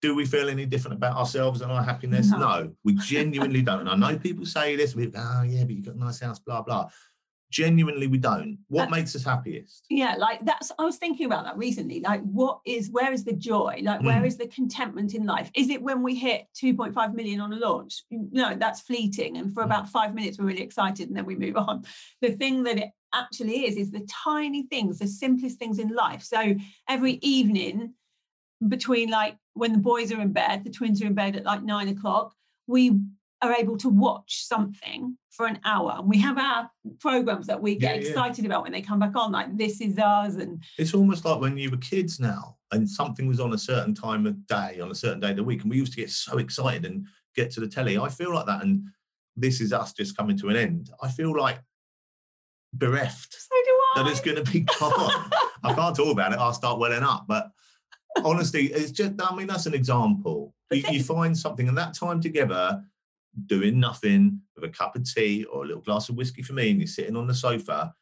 Do 0.00 0.16
we 0.16 0.26
feel 0.26 0.48
any 0.48 0.66
different 0.66 0.96
about 0.96 1.16
ourselves 1.16 1.60
and 1.60 1.70
our 1.70 1.84
happiness? 1.84 2.32
No, 2.32 2.38
no 2.38 2.72
we 2.82 2.94
genuinely 2.94 3.62
don't. 3.62 3.86
And 3.86 3.88
I 3.88 3.94
know 3.94 4.18
people 4.18 4.44
say 4.44 4.74
this, 4.74 4.96
we 4.96 5.06
go, 5.06 5.20
oh 5.22 5.44
yeah, 5.44 5.62
but 5.62 5.76
you've 5.76 5.86
got 5.86 5.94
a 5.94 5.98
nice 6.00 6.18
house, 6.18 6.40
blah, 6.40 6.60
blah 6.60 6.88
genuinely 7.52 8.08
we 8.08 8.18
don't. 8.18 8.58
What 8.68 8.88
uh, 8.88 8.90
makes 8.90 9.14
us 9.14 9.22
happiest? 9.22 9.84
Yeah 9.88 10.16
like 10.18 10.44
that's 10.44 10.72
i 10.78 10.84
was 10.84 10.96
thinking 10.96 11.26
about 11.26 11.44
that 11.44 11.56
recently 11.56 12.00
like 12.00 12.22
what 12.22 12.60
is 12.66 12.90
where 12.90 13.12
is 13.12 13.24
the 13.24 13.34
joy? 13.34 13.80
Like 13.82 14.00
mm. 14.00 14.06
where 14.06 14.24
is 14.24 14.36
the 14.36 14.48
contentment 14.48 15.14
in 15.14 15.24
life? 15.24 15.50
Is 15.54 15.68
it 15.68 15.82
when 15.82 16.02
we 16.02 16.14
hit 16.14 16.46
2.5 16.60 17.14
million 17.14 17.40
on 17.40 17.52
a 17.52 17.56
launch? 17.56 18.02
No 18.10 18.54
that's 18.56 18.80
fleeting 18.80 19.36
and 19.36 19.54
for 19.54 19.62
mm. 19.62 19.66
about 19.66 19.88
five 19.88 20.14
minutes 20.14 20.38
we're 20.38 20.46
really 20.46 20.62
excited 20.62 21.08
and 21.08 21.16
then 21.16 21.26
we 21.26 21.36
move 21.36 21.56
on. 21.56 21.84
The 22.20 22.32
thing 22.32 22.64
that 22.64 22.78
it 22.78 22.90
actually 23.14 23.66
is 23.66 23.76
is 23.76 23.90
the 23.90 24.08
tiny 24.24 24.62
things 24.64 24.98
the 24.98 25.06
simplest 25.06 25.58
things 25.58 25.78
in 25.78 25.94
life. 25.94 26.22
So 26.22 26.54
every 26.88 27.18
evening 27.22 27.94
between 28.66 29.10
like 29.10 29.36
when 29.54 29.72
the 29.72 29.78
boys 29.78 30.12
are 30.12 30.20
in 30.20 30.32
bed 30.32 30.64
the 30.64 30.70
twins 30.70 31.02
are 31.02 31.06
in 31.06 31.14
bed 31.14 31.36
at 31.36 31.44
like 31.44 31.62
nine 31.62 31.88
o'clock 31.88 32.32
we 32.66 32.98
are 33.42 33.54
able 33.54 33.76
to 33.76 33.88
watch 33.88 34.44
something 34.44 35.16
for 35.30 35.46
an 35.46 35.58
hour. 35.64 35.96
And 35.98 36.08
we 36.08 36.18
have 36.18 36.38
our 36.38 36.70
programs 37.00 37.46
that 37.48 37.60
we 37.60 37.74
get 37.74 38.00
yeah, 38.00 38.08
excited 38.08 38.44
yeah. 38.44 38.50
about 38.50 38.62
when 38.62 38.72
they 38.72 38.80
come 38.80 39.00
back 39.00 39.16
on, 39.16 39.32
like 39.32 39.56
This 39.56 39.80
Is 39.80 39.98
Us. 39.98 40.36
And 40.36 40.62
it's 40.78 40.94
almost 40.94 41.24
like 41.24 41.40
when 41.40 41.58
you 41.58 41.70
were 41.70 41.78
kids 41.78 42.20
now 42.20 42.56
and 42.70 42.88
something 42.88 43.26
was 43.26 43.40
on 43.40 43.52
a 43.52 43.58
certain 43.58 43.94
time 43.94 44.26
of 44.26 44.46
day, 44.46 44.78
on 44.80 44.90
a 44.90 44.94
certain 44.94 45.20
day 45.20 45.30
of 45.30 45.36
the 45.36 45.44
week. 45.44 45.62
And 45.62 45.70
we 45.70 45.76
used 45.76 45.92
to 45.94 46.00
get 46.00 46.10
so 46.10 46.38
excited 46.38 46.84
and 46.84 47.04
get 47.34 47.50
to 47.52 47.60
the 47.60 47.68
telly. 47.68 47.98
I 47.98 48.08
feel 48.08 48.32
like 48.32 48.46
that. 48.46 48.62
And 48.62 48.84
This 49.36 49.60
Is 49.60 49.72
Us 49.72 49.92
just 49.92 50.16
coming 50.16 50.38
to 50.38 50.48
an 50.48 50.56
end. 50.56 50.90
I 51.02 51.08
feel 51.08 51.36
like 51.36 51.58
bereft. 52.72 53.34
So 53.34 53.56
do 53.64 53.70
I. 53.70 54.02
That 54.02 54.10
it's 54.10 54.20
going 54.20 54.42
to 54.42 54.50
be 54.50 54.60
gone. 54.78 55.30
I 55.64 55.74
can't 55.74 55.96
talk 55.96 56.12
about 56.12 56.32
it. 56.32 56.38
I'll 56.38 56.54
start 56.54 56.78
welling 56.78 57.02
up. 57.02 57.24
But 57.26 57.50
honestly, 58.24 58.66
it's 58.66 58.92
just, 58.92 59.14
I 59.20 59.34
mean, 59.34 59.48
that's 59.48 59.66
an 59.66 59.74
example. 59.74 60.54
You, 60.70 60.84
you 60.90 61.02
find 61.02 61.36
something 61.36 61.68
and 61.68 61.76
that 61.76 61.94
time 61.94 62.20
together 62.20 62.82
doing 63.46 63.80
nothing 63.80 64.40
with 64.54 64.64
a 64.64 64.68
cup 64.68 64.94
of 64.96 65.04
tea 65.04 65.44
or 65.44 65.64
a 65.64 65.66
little 65.66 65.82
glass 65.82 66.08
of 66.08 66.16
whiskey 66.16 66.42
for 66.42 66.52
me 66.52 66.70
and 66.70 66.80
you're 66.80 66.86
sitting 66.86 67.16
on 67.16 67.26
the 67.26 67.34
sofa 67.34 67.94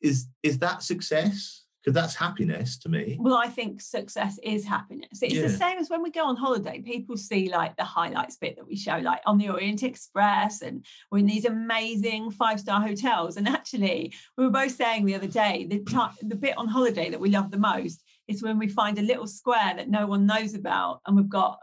is 0.00 0.28
is 0.42 0.58
that 0.58 0.82
success 0.82 1.62
because 1.82 1.94
that's 1.94 2.14
happiness 2.14 2.78
to 2.78 2.88
me. 2.88 3.16
Well, 3.20 3.34
I 3.36 3.48
think 3.48 3.80
success 3.80 4.38
is 4.44 4.64
happiness. 4.64 5.20
It's 5.20 5.34
Yeah. 5.34 5.42
the 5.42 5.48
same 5.48 5.78
as 5.78 5.90
when 5.90 6.00
we 6.00 6.12
go 6.12 6.24
on 6.24 6.36
holiday. 6.36 6.80
People 6.80 7.16
see 7.16 7.50
like 7.50 7.76
the 7.76 7.82
highlights 7.82 8.36
bit 8.36 8.54
that 8.54 8.66
we 8.66 8.76
show, 8.76 8.98
like 8.98 9.20
on 9.26 9.36
the 9.36 9.48
Orient 9.48 9.82
Express, 9.82 10.62
and 10.62 10.84
we're 11.10 11.18
in 11.18 11.26
these 11.26 11.44
amazing 11.44 12.30
five 12.30 12.60
star 12.60 12.80
hotels. 12.80 13.36
And 13.36 13.48
actually, 13.48 14.14
we 14.36 14.44
were 14.44 14.50
both 14.50 14.76
saying 14.76 15.06
the 15.06 15.16
other 15.16 15.26
day 15.26 15.66
the 15.68 15.80
ti 15.80 16.26
the 16.28 16.36
bit 16.36 16.56
on 16.56 16.68
holiday 16.68 17.10
that 17.10 17.18
we 17.20 17.30
love 17.30 17.50
the 17.50 17.58
most 17.58 18.04
is 18.28 18.44
when 18.44 18.58
we 18.58 18.68
find 18.68 18.98
a 18.98 19.02
little 19.02 19.26
square 19.26 19.74
that 19.74 19.90
no 19.90 20.06
one 20.06 20.24
knows 20.24 20.54
about, 20.54 21.00
and 21.06 21.16
we've 21.16 21.28
got 21.28 21.58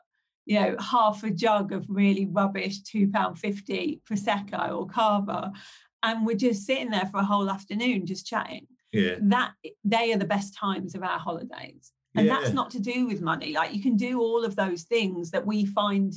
you 0.50 0.60
know 0.60 0.76
half 0.80 1.24
a 1.24 1.30
jug 1.30 1.72
of 1.72 1.86
really 1.88 2.26
rubbish 2.26 2.82
two 2.82 3.08
pound 3.10 3.38
fifty 3.38 4.02
prosecco 4.10 4.76
or 4.76 4.88
cava, 4.88 5.54
and 6.02 6.26
we're 6.26 6.36
just 6.36 6.66
sitting 6.66 6.90
there 6.90 7.06
for 7.06 7.20
a 7.20 7.24
whole 7.24 7.50
afternoon 7.50 8.06
just 8.06 8.26
chatting. 8.26 8.68
Yeah. 8.92 9.18
that 9.22 9.52
they 9.84 10.12
are 10.14 10.18
the 10.18 10.26
best 10.26 10.58
times 10.58 10.96
of 10.96 11.04
our 11.04 11.20
holidays. 11.20 11.92
And 12.16 12.28
that's 12.28 12.54
not 12.54 12.72
to 12.72 12.80
do 12.80 13.06
with 13.06 13.22
money. 13.22 13.54
Like 13.54 13.72
you 13.72 13.84
can 13.84 13.96
do 13.96 14.20
all 14.20 14.44
of 14.44 14.56
those 14.56 14.82
things 14.82 15.30
that 15.30 15.46
we 15.46 15.66
find 15.68 16.12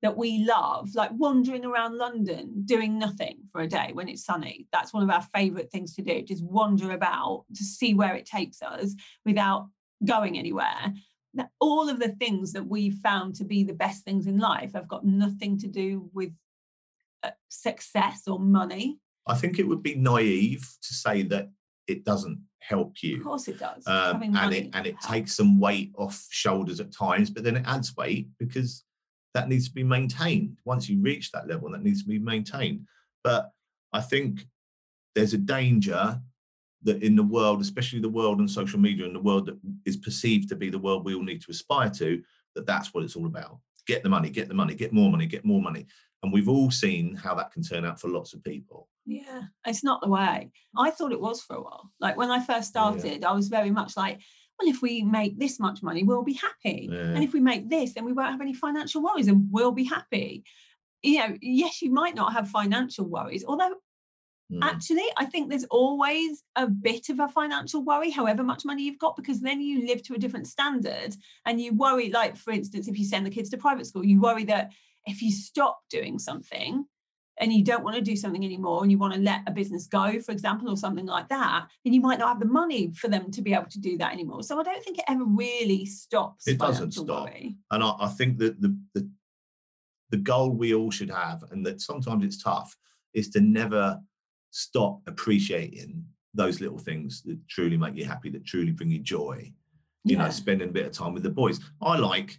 that 0.00 0.16
we 0.16 0.38
love 0.38 0.94
like 0.94 1.10
wandering 1.12 1.66
around 1.66 1.96
london 1.98 2.62
doing 2.64 2.98
nothing 2.98 3.38
for 3.52 3.60
a 3.60 3.66
day 3.66 3.90
when 3.92 4.08
it's 4.08 4.24
sunny. 4.24 4.66
That's 4.72 4.94
one 4.94 5.02
of 5.02 5.10
our 5.10 5.22
favorite 5.34 5.70
things 5.70 5.94
to 5.96 6.02
do 6.02 6.22
just 6.22 6.42
wander 6.42 6.92
about 6.92 7.44
to 7.54 7.62
see 7.62 7.92
where 7.92 8.14
it 8.14 8.24
takes 8.24 8.62
us 8.62 8.94
without 9.26 9.68
going 10.04 10.38
anywhere 10.38 10.94
All 11.60 11.88
of 11.88 11.98
the 11.98 12.10
things 12.10 12.52
that 12.52 12.66
we've 12.66 12.96
found 12.96 13.34
to 13.36 13.44
be 13.44 13.64
the 13.64 13.72
best 13.72 14.04
things 14.04 14.26
in 14.26 14.38
life 14.38 14.72
have 14.74 14.88
got 14.88 15.04
nothing 15.04 15.58
to 15.58 15.68
do 15.68 16.10
with 16.12 16.30
uh, 17.22 17.30
success 17.48 18.22
or 18.26 18.38
money 18.38 18.98
I 19.26 19.34
think 19.34 19.58
it 19.58 19.66
would 19.66 19.82
be 19.82 19.94
naive 19.94 20.68
to 20.82 20.94
say 20.94 21.22
that 21.24 21.50
it 21.86 22.04
doesn't 22.04 22.40
help 22.60 23.02
you. 23.02 23.18
of 23.18 23.24
course 23.24 23.48
it 23.48 23.58
does 23.58 23.86
um, 23.86 24.22
and 24.22 24.54
it 24.54 24.70
and 24.72 24.86
it 24.86 24.96
takes 25.00 25.36
some 25.36 25.60
weight 25.60 25.92
off 25.96 26.26
shoulders 26.30 26.80
at 26.80 26.92
times, 26.92 27.30
but 27.30 27.44
then 27.44 27.56
it 27.56 27.64
adds 27.66 27.96
weight 27.96 28.28
because 28.38 28.84
that 29.34 29.48
needs 29.48 29.68
to 29.68 29.74
be 29.74 29.82
maintained. 29.82 30.56
Once 30.64 30.88
you 30.88 31.00
reach 31.00 31.30
that 31.32 31.48
level, 31.48 31.70
that 31.70 31.82
needs 31.82 32.02
to 32.02 32.08
be 32.08 32.18
maintained. 32.18 32.86
But 33.22 33.50
I 33.92 34.00
think 34.00 34.46
there's 35.14 35.34
a 35.34 35.38
danger 35.38 36.20
that 36.84 37.02
in 37.02 37.16
the 37.16 37.22
world, 37.22 37.60
especially 37.60 38.00
the 38.00 38.08
world 38.08 38.40
on 38.40 38.48
social 38.48 38.78
media 38.78 39.06
and 39.06 39.14
the 39.14 39.20
world 39.20 39.46
that 39.46 39.58
is 39.84 39.96
perceived 39.96 40.48
to 40.50 40.56
be 40.56 40.70
the 40.70 40.78
world 40.78 41.04
we 41.04 41.14
all 41.14 41.22
need 41.22 41.42
to 41.42 41.50
aspire 41.50 41.90
to, 41.90 42.22
that 42.54 42.66
that's 42.66 42.94
what 42.94 43.02
it's 43.02 43.16
all 43.16 43.26
about. 43.26 43.58
Get 43.86 44.02
the 44.02 44.08
money, 44.08 44.30
get 44.30 44.48
the 44.48 44.54
money, 44.54 44.74
get 44.74 44.92
more 44.92 45.10
money, 45.10 45.26
get 45.26 45.44
more 45.44 45.60
money. 45.60 45.86
And 46.22 46.32
we've 46.32 46.48
all 46.48 46.70
seen 46.70 47.16
how 47.16 47.34
that 47.34 47.52
can 47.52 47.62
turn 47.62 47.84
out 47.84 48.00
for 48.00 48.08
lots 48.08 48.32
of 48.32 48.42
people. 48.42 48.88
Yeah, 49.04 49.42
it's 49.66 49.84
not 49.84 50.00
the 50.00 50.08
way. 50.08 50.50
I 50.76 50.90
thought 50.90 51.12
it 51.12 51.20
was 51.20 51.42
for 51.42 51.56
a 51.56 51.62
while. 51.62 51.90
Like 52.00 52.16
when 52.16 52.30
I 52.30 52.38
first 52.38 52.74
Yeah. 52.74 52.92
started, 52.92 53.24
I 53.24 53.32
was 53.32 53.48
very 53.48 53.70
much 53.70 53.96
like, 53.96 54.20
well, 54.58 54.70
if 54.70 54.80
we 54.80 55.02
make 55.02 55.38
this 55.38 55.60
much 55.60 55.82
money, 55.82 56.04
we'll 56.04 56.22
be 56.22 56.34
happy. 56.34 56.88
Yeah. 56.90 56.98
And 56.98 57.24
if 57.24 57.32
we 57.32 57.40
make 57.40 57.68
this, 57.68 57.92
then 57.92 58.04
we 58.04 58.12
won't 58.12 58.30
have 58.30 58.40
any 58.40 58.54
financial 58.54 59.02
worries 59.02 59.28
and 59.28 59.48
we'll 59.50 59.72
be 59.72 59.84
happy. 59.84 60.44
You 61.02 61.18
know, 61.18 61.36
yes, 61.42 61.82
you 61.82 61.92
might 61.92 62.14
not 62.14 62.32
have 62.32 62.48
financial 62.48 63.06
worries, 63.06 63.44
although 63.46 63.74
Mm. 64.52 64.58
actually, 64.62 65.04
I 65.16 65.24
think 65.24 65.48
there's 65.48 65.64
always 65.64 66.42
a 66.56 66.66
bit 66.66 67.08
of 67.08 67.18
a 67.18 67.28
financial 67.28 67.82
worry, 67.82 68.10
however 68.10 68.42
much 68.42 68.64
money 68.64 68.82
you've 68.82 68.98
got, 68.98 69.16
because 69.16 69.40
then 69.40 69.60
you 69.60 69.86
live 69.86 70.02
to 70.02 70.14
a 70.14 70.18
different 70.18 70.46
standard 70.46 71.16
and 71.46 71.60
you 71.60 71.72
worry, 71.72 72.10
like, 72.10 72.36
for 72.36 72.52
instance, 72.52 72.86
if 72.86 72.98
you 72.98 73.04
send 73.04 73.24
the 73.24 73.30
kids 73.30 73.48
to 73.50 73.56
private 73.56 73.86
school, 73.86 74.04
you 74.04 74.20
worry 74.20 74.44
that 74.44 74.72
if 75.06 75.22
you 75.22 75.32
stop 75.32 75.80
doing 75.90 76.18
something, 76.18 76.84
and 77.40 77.52
you 77.52 77.64
don't 77.64 77.82
want 77.82 77.96
to 77.96 78.02
do 78.02 78.16
something 78.16 78.44
anymore 78.44 78.82
and 78.82 78.90
you 78.90 78.98
want 78.98 79.14
to 79.14 79.20
let 79.20 79.40
a 79.46 79.50
business 79.50 79.86
go, 79.86 80.20
for 80.20 80.32
example, 80.32 80.70
or 80.70 80.76
something 80.76 81.06
like 81.06 81.28
that, 81.28 81.66
then 81.84 81.92
you 81.92 82.00
might 82.00 82.18
not 82.18 82.28
have 82.28 82.40
the 82.40 82.46
money 82.46 82.92
for 82.94 83.08
them 83.08 83.30
to 83.30 83.42
be 83.42 83.52
able 83.52 83.68
to 83.70 83.80
do 83.80 83.98
that 83.98 84.12
anymore. 84.12 84.42
So 84.42 84.60
I 84.60 84.62
don't 84.62 84.82
think 84.84 84.98
it 84.98 85.04
ever 85.08 85.24
really 85.24 85.84
stops. 85.86 86.46
It 86.46 86.58
doesn't 86.58 86.92
stop. 86.92 87.26
worry. 87.26 87.56
and 87.70 87.82
I, 87.82 87.94
I 88.00 88.08
think 88.08 88.38
that 88.38 88.60
the, 88.60 88.78
the 88.94 89.08
the 90.10 90.16
goal 90.18 90.50
we 90.50 90.74
all 90.74 90.92
should 90.92 91.10
have, 91.10 91.42
and 91.50 91.66
that 91.66 91.80
sometimes 91.80 92.24
it's 92.24 92.40
tough, 92.40 92.76
is 93.14 93.30
to 93.30 93.40
never 93.40 93.98
stop 94.54 95.00
appreciating 95.08 96.04
those 96.32 96.60
little 96.60 96.78
things 96.78 97.22
that 97.22 97.36
truly 97.48 97.76
make 97.76 97.96
you 97.96 98.04
happy, 98.04 98.30
that 98.30 98.46
truly 98.46 98.70
bring 98.70 98.90
you 98.90 99.00
joy. 99.00 99.52
You 100.04 100.18
know, 100.18 100.28
spending 100.28 100.68
a 100.68 100.72
bit 100.72 100.86
of 100.86 100.92
time 100.92 101.14
with 101.14 101.22
the 101.22 101.30
boys. 101.30 101.60
I 101.80 101.96
like. 101.96 102.38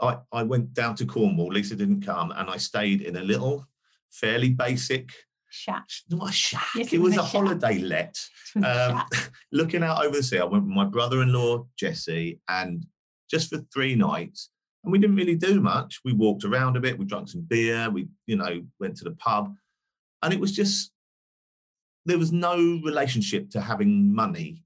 I 0.00 0.18
I 0.30 0.44
went 0.44 0.72
down 0.72 0.94
to 0.96 1.06
Cornwall. 1.06 1.48
Lisa 1.48 1.74
didn't 1.74 2.02
come, 2.02 2.30
and 2.30 2.48
I 2.48 2.58
stayed 2.58 3.02
in 3.02 3.16
a 3.16 3.22
little, 3.22 3.66
fairly 4.12 4.50
basic. 4.50 5.10
Shack. 5.50 5.88
Not 6.10 6.30
a 6.30 6.32
shack. 6.32 6.68
Yes, 6.76 6.92
it, 6.92 7.00
was, 7.00 7.14
a 7.14 7.16
shack. 7.16 7.24
holiday 7.24 7.78
let 7.78 8.16
It 8.56 8.60
was 8.60 8.66
a 8.66 8.94
um, 8.94 9.02
looking 9.52 9.82
out 9.82 10.04
over 10.04 10.16
the 10.16 10.22
sea, 10.22 10.38
I 10.38 10.44
went 10.44 10.64
with 10.64 10.74
my 10.74 10.84
brother-in-law 10.84 11.66
Jesse, 11.76 12.40
and 12.48 12.86
just 13.28 13.50
for 13.50 13.58
three 13.74 13.96
nights, 13.96 14.50
and 14.84 14.92
we 14.92 14.98
didn't 15.00 15.16
really 15.16 15.34
do 15.34 15.60
much. 15.60 16.00
We 16.04 16.12
walked 16.12 16.44
around 16.44 16.76
a 16.76 16.80
bit, 16.80 16.98
we 16.98 17.04
drank 17.04 17.28
some 17.28 17.42
beer, 17.42 17.90
we 17.90 18.06
you 18.26 18.36
know 18.36 18.62
went 18.78 18.96
to 18.98 19.04
the 19.04 19.16
pub, 19.16 19.52
and 20.22 20.32
it 20.32 20.38
was 20.38 20.52
just 20.52 20.92
there 22.06 22.18
was 22.18 22.32
no 22.32 22.56
relationship 22.84 23.50
to 23.50 23.60
having 23.60 24.14
money 24.14 24.62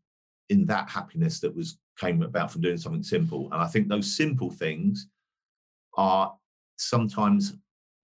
in 0.50 0.66
that 0.66 0.88
happiness 0.88 1.40
that 1.40 1.54
was 1.54 1.78
came 1.98 2.22
about 2.22 2.50
from 2.50 2.60
doing 2.62 2.78
something 2.78 3.02
simple. 3.02 3.48
And 3.52 3.60
I 3.60 3.66
think 3.66 3.88
those 3.88 4.16
simple 4.16 4.50
things 4.50 5.06
are 5.96 6.34
sometimes 6.78 7.54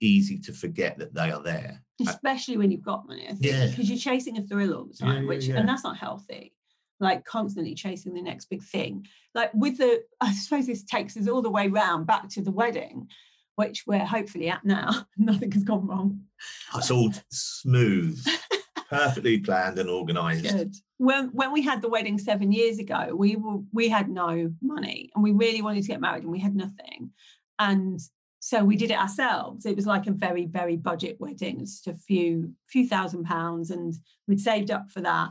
easy 0.01 0.39
to 0.39 0.53
forget 0.53 0.99
that 0.99 1.15
they 1.15 1.31
are 1.31 1.43
there. 1.43 1.83
Uh, 2.01 2.11
especially 2.11 2.59
when 2.59 2.71
you've 2.71 2.83
got 2.83 3.07
money. 3.07 3.25
I 3.25 3.33
think 3.33 3.45
Yeah. 3.45 3.67
because 3.69 3.89
you're 3.89 3.99
chasing 3.99 4.37
a 4.37 4.43
thrill 4.43 4.75
all 4.75 4.85
the 4.85 4.95
time, 4.95 5.23
yeah, 5.23 5.29
which 5.29 5.47
yeah. 5.47 5.57
and 5.57 5.69
that's 5.69 5.85
not 5.85 5.97
healthy. 5.97 6.53
Like 7.01 7.25
constantly 7.25 7.75
chasing 7.75 8.15
the 8.15 8.23
next 8.23 8.47
big 8.47 8.63
thing. 8.63 9.07
Like 9.35 9.51
with 9.55 9.79
the, 9.79 10.03
I 10.21 10.33
suppose 10.33 10.67
this 10.67 10.85
takes 10.85 11.17
us 11.17 11.29
all 11.29 11.43
the 11.43 11.51
way 11.51 11.69
round 11.69 12.07
back 12.07 12.29
to 12.31 12.43
the 12.43 12.51
wedding, 12.53 13.09
which 13.57 13.85
we're 13.87 14.05
hopefully 14.05 14.51
at 14.51 14.65
now. 14.65 15.07
Nothing 15.17 15.53
has 15.53 15.65
gone 15.65 15.87
wrong. 15.87 16.21
It's 16.75 16.91
all 16.91 17.13
smooth, 17.31 18.23
perfectly 18.89 19.39
planned 19.39 19.79
and 19.79 19.91
organized. 19.91 20.45
Good. 20.45 20.75
When 20.99 21.29
when 21.29 21.53
we 21.53 21.63
had 21.63 21.83
the 21.83 21.89
wedding 21.89 22.19
seven 22.19 22.53
years 22.53 22.79
ago, 22.79 23.15
we 23.15 23.37
were 23.37 23.59
we 23.73 23.89
had 23.89 24.09
no 24.09 24.53
money 24.63 25.11
and 25.15 25.23
we 25.23 25.33
really 25.33 25.63
wanted 25.63 25.83
to 25.83 25.89
get 25.89 26.01
married 26.01 26.23
and 26.23 26.33
we 26.33 26.41
had 26.41 26.55
nothing. 26.55 27.11
And 27.59 28.01
so 28.41 28.63
we 28.65 28.77
did 28.77 28.91
it 28.91 28.99
ourselves. 28.99 29.67
It 29.67 29.77
was 29.77 29.87
like 29.87 30.07
a 30.07 30.13
very, 30.13 30.47
very 30.47 30.77
budget 30.77 31.17
wedding. 31.19 31.61
Just 31.61 31.89
a 31.89 31.95
few 31.95 32.55
few 32.69 32.87
thousand 32.87 33.25
pounds 33.25 33.71
and 33.71 33.95
we'd 34.29 34.41
saved 34.41 34.71
up 34.71 34.91
for 34.91 35.01
that. 35.01 35.31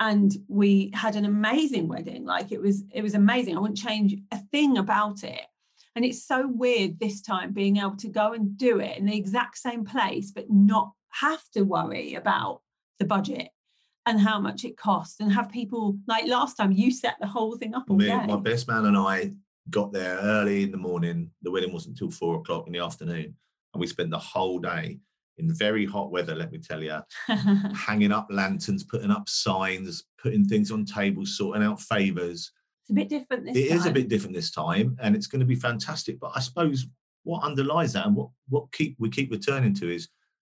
And 0.00 0.32
we 0.48 0.90
had 0.94 1.16
an 1.16 1.24
amazing 1.24 1.88
wedding. 1.88 2.24
Like 2.24 2.52
it 2.52 2.60
was, 2.60 2.84
it 2.92 3.02
was 3.02 3.14
amazing. 3.14 3.56
I 3.56 3.60
wouldn't 3.60 3.78
change 3.78 4.16
a 4.30 4.38
thing 4.52 4.78
about 4.78 5.24
it. 5.24 5.42
And 5.96 6.04
it's 6.04 6.24
so 6.24 6.46
weird 6.46 7.00
this 7.00 7.20
time 7.20 7.52
being 7.52 7.78
able 7.78 7.96
to 7.96 8.08
go 8.08 8.32
and 8.32 8.56
do 8.56 8.78
it 8.78 8.96
in 8.96 9.06
the 9.06 9.16
exact 9.16 9.58
same 9.58 9.84
place, 9.84 10.30
but 10.30 10.50
not 10.50 10.92
have 11.10 11.42
to 11.54 11.62
worry 11.62 12.14
about 12.14 12.62
the 12.98 13.04
budget 13.04 13.48
and 14.06 14.20
how 14.20 14.40
much 14.40 14.64
it 14.64 14.76
costs 14.76 15.20
and 15.20 15.32
have 15.32 15.50
people 15.50 15.98
like 16.06 16.26
last 16.26 16.56
time 16.56 16.72
you 16.72 16.90
set 16.90 17.16
the 17.20 17.26
whole 17.26 17.56
thing 17.56 17.74
up 17.74 17.84
all 17.88 17.96
Me, 17.96 18.06
day. 18.06 18.26
my 18.26 18.36
best 18.36 18.66
man 18.68 18.86
and 18.86 18.96
I 18.96 19.32
got 19.70 19.92
there 19.92 20.16
early 20.18 20.62
in 20.62 20.70
the 20.70 20.78
morning. 20.78 21.30
The 21.42 21.50
wedding 21.50 21.72
wasn't 21.72 21.94
until 22.00 22.10
four 22.10 22.36
o'clock 22.36 22.66
in 22.66 22.72
the 22.72 22.78
afternoon, 22.78 23.34
and 23.74 23.80
we 23.80 23.86
spent 23.86 24.10
the 24.10 24.18
whole 24.18 24.58
day 24.58 24.98
in 25.36 25.52
very 25.54 25.84
hot 25.84 26.10
weather. 26.10 26.34
Let 26.34 26.50
me 26.52 26.58
tell 26.58 26.82
you, 26.82 26.98
hanging 27.74 28.12
up 28.12 28.26
lanterns, 28.30 28.82
putting 28.84 29.10
up 29.10 29.28
signs, 29.28 30.04
putting 30.22 30.44
things 30.46 30.70
on 30.72 30.84
tables, 30.86 31.36
sorting 31.36 31.62
out 31.62 31.80
favors. 31.80 32.50
it's 32.82 32.90
a 32.90 32.94
bit 32.94 33.08
different 33.10 33.44
this 33.44 33.56
It 33.56 33.68
time. 33.68 33.78
is 33.78 33.86
a 33.86 33.90
bit 33.92 34.08
different 34.08 34.34
this 34.34 34.50
time, 34.50 34.96
and 35.02 35.14
it's 35.14 35.26
going 35.26 35.40
to 35.40 35.46
be 35.46 35.54
fantastic. 35.54 36.18
But 36.18 36.32
I 36.34 36.40
suppose 36.40 36.86
what 37.24 37.42
underlies 37.44 37.92
that 37.92 38.06
and 38.06 38.16
what 38.16 38.30
what 38.48 38.72
keep 38.72 38.96
we 38.98 39.10
keep 39.10 39.30
returning 39.30 39.74
to 39.74 39.94
is. 39.94 40.08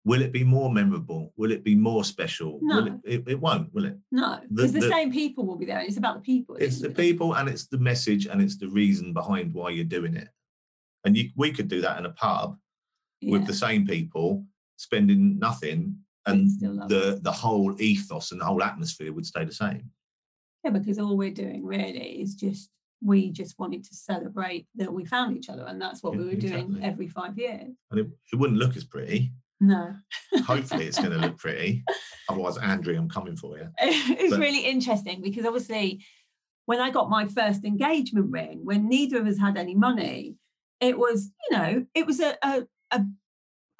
Will 0.03 0.21
it 0.23 0.31
be 0.31 0.43
more 0.43 0.71
memorable? 0.73 1.31
Will 1.37 1.51
it 1.51 1.63
be 1.63 1.75
more 1.75 2.03
special? 2.03 2.59
Will 2.61 2.87
it, 2.87 2.93
No. 2.93 2.99
it, 3.03 3.23
it 3.27 3.39
won't, 3.39 3.71
will 3.73 3.85
it? 3.85 3.97
No, 4.11 4.39
because 4.49 4.73
the, 4.73 4.79
the- 4.79 4.89
same 4.89 5.11
people 5.11 5.45
will 5.45 5.57
be 5.57 5.65
there. 5.65 5.79
It's 5.81 5.97
about 5.97 6.15
the 6.15 6.21
people. 6.21 6.55
it's 6.55 6.79
the 6.79 6.89
it. 6.89 6.97
people 6.97 7.35
and 7.35 7.47
it's 7.47 7.67
the 7.67 7.77
message 7.77 8.25
and 8.25 8.41
it's 8.41 8.57
the 8.57 8.69
reason 8.69 9.13
behind 9.13 9.53
why 9.53 9.69
you're 9.69 9.85
doing 9.85 10.15
it 10.15 10.29
and 11.05 11.15
you, 11.17 11.29
we 11.35 11.51
could 11.51 11.67
do 11.67 11.81
that 11.81 11.99
in 11.99 12.05
a 12.05 12.11
pub 12.11 12.57
with 13.23 13.45
the 13.45 13.53
same 13.53 13.85
people 13.85 14.43
spending 14.77 15.37
nothing 15.37 15.95
and 16.25 16.49
the 16.89 17.19
the 17.21 17.31
whole 17.31 17.79
ethos 17.79 18.31
and 18.31 18.41
the 18.41 18.45
whole 18.45 18.63
atmosphere 18.63 19.13
would 19.13 19.25
stay 19.25 19.45
the 19.45 19.53
same 19.53 19.89
Yeah, 20.63 20.71
because 20.71 20.97
all 20.99 21.15
we're 21.17 21.31
doing 21.45 21.63
really 21.63 22.21
is 22.21 22.33
just 22.35 22.69
we 23.03 23.29
just 23.31 23.57
wanted 23.59 23.83
to 23.85 23.95
celebrate 23.95 24.67
that 24.75 24.91
we 24.93 25.05
found 25.05 25.35
each 25.35 25.49
other, 25.49 25.65
and 25.67 25.81
that's 25.81 26.03
what 26.03 26.13
Yeah, 26.13 26.19
we 26.19 26.25
were 26.29 26.35
doing 26.35 26.79
every 26.83 27.07
five 27.07 27.35
years. 27.37 27.73
and 27.89 27.99
it, 27.99 28.07
it 28.31 28.35
wouldn't 28.35 28.59
look 28.59 28.75
as 28.75 28.83
pretty 28.83 29.31
No, 29.63 29.93
hopefully 30.45 30.87
it's 30.87 30.97
going 30.97 31.11
to 31.11 31.19
look 31.19 31.37
pretty. 31.37 31.83
Otherwise 32.29 32.57
andrew 32.57 32.97
i'm 32.97 33.07
coming 33.09 33.35
for 33.37 33.57
you. 33.59 33.67
It's 33.79 34.31
But- 34.31 34.39
really 34.39 34.65
interesting 34.65 35.21
because 35.21 35.45
obviously, 35.45 36.03
when 36.65 36.79
I 36.79 36.89
got 36.89 37.09
my 37.09 37.27
first 37.27 37.63
engagement 37.63 38.31
ring, 38.31 38.61
when 38.63 38.89
neither 38.89 39.19
of 39.19 39.27
us 39.27 39.37
had 39.37 39.57
any 39.57 39.75
money, 39.75 40.35
it 40.79 40.97
was 40.97 41.31
you 41.49 41.57
know 41.57 41.85
it 41.93 42.05
was 42.07 42.19
a 42.19 42.35
a, 42.43 42.63
a 42.89 43.05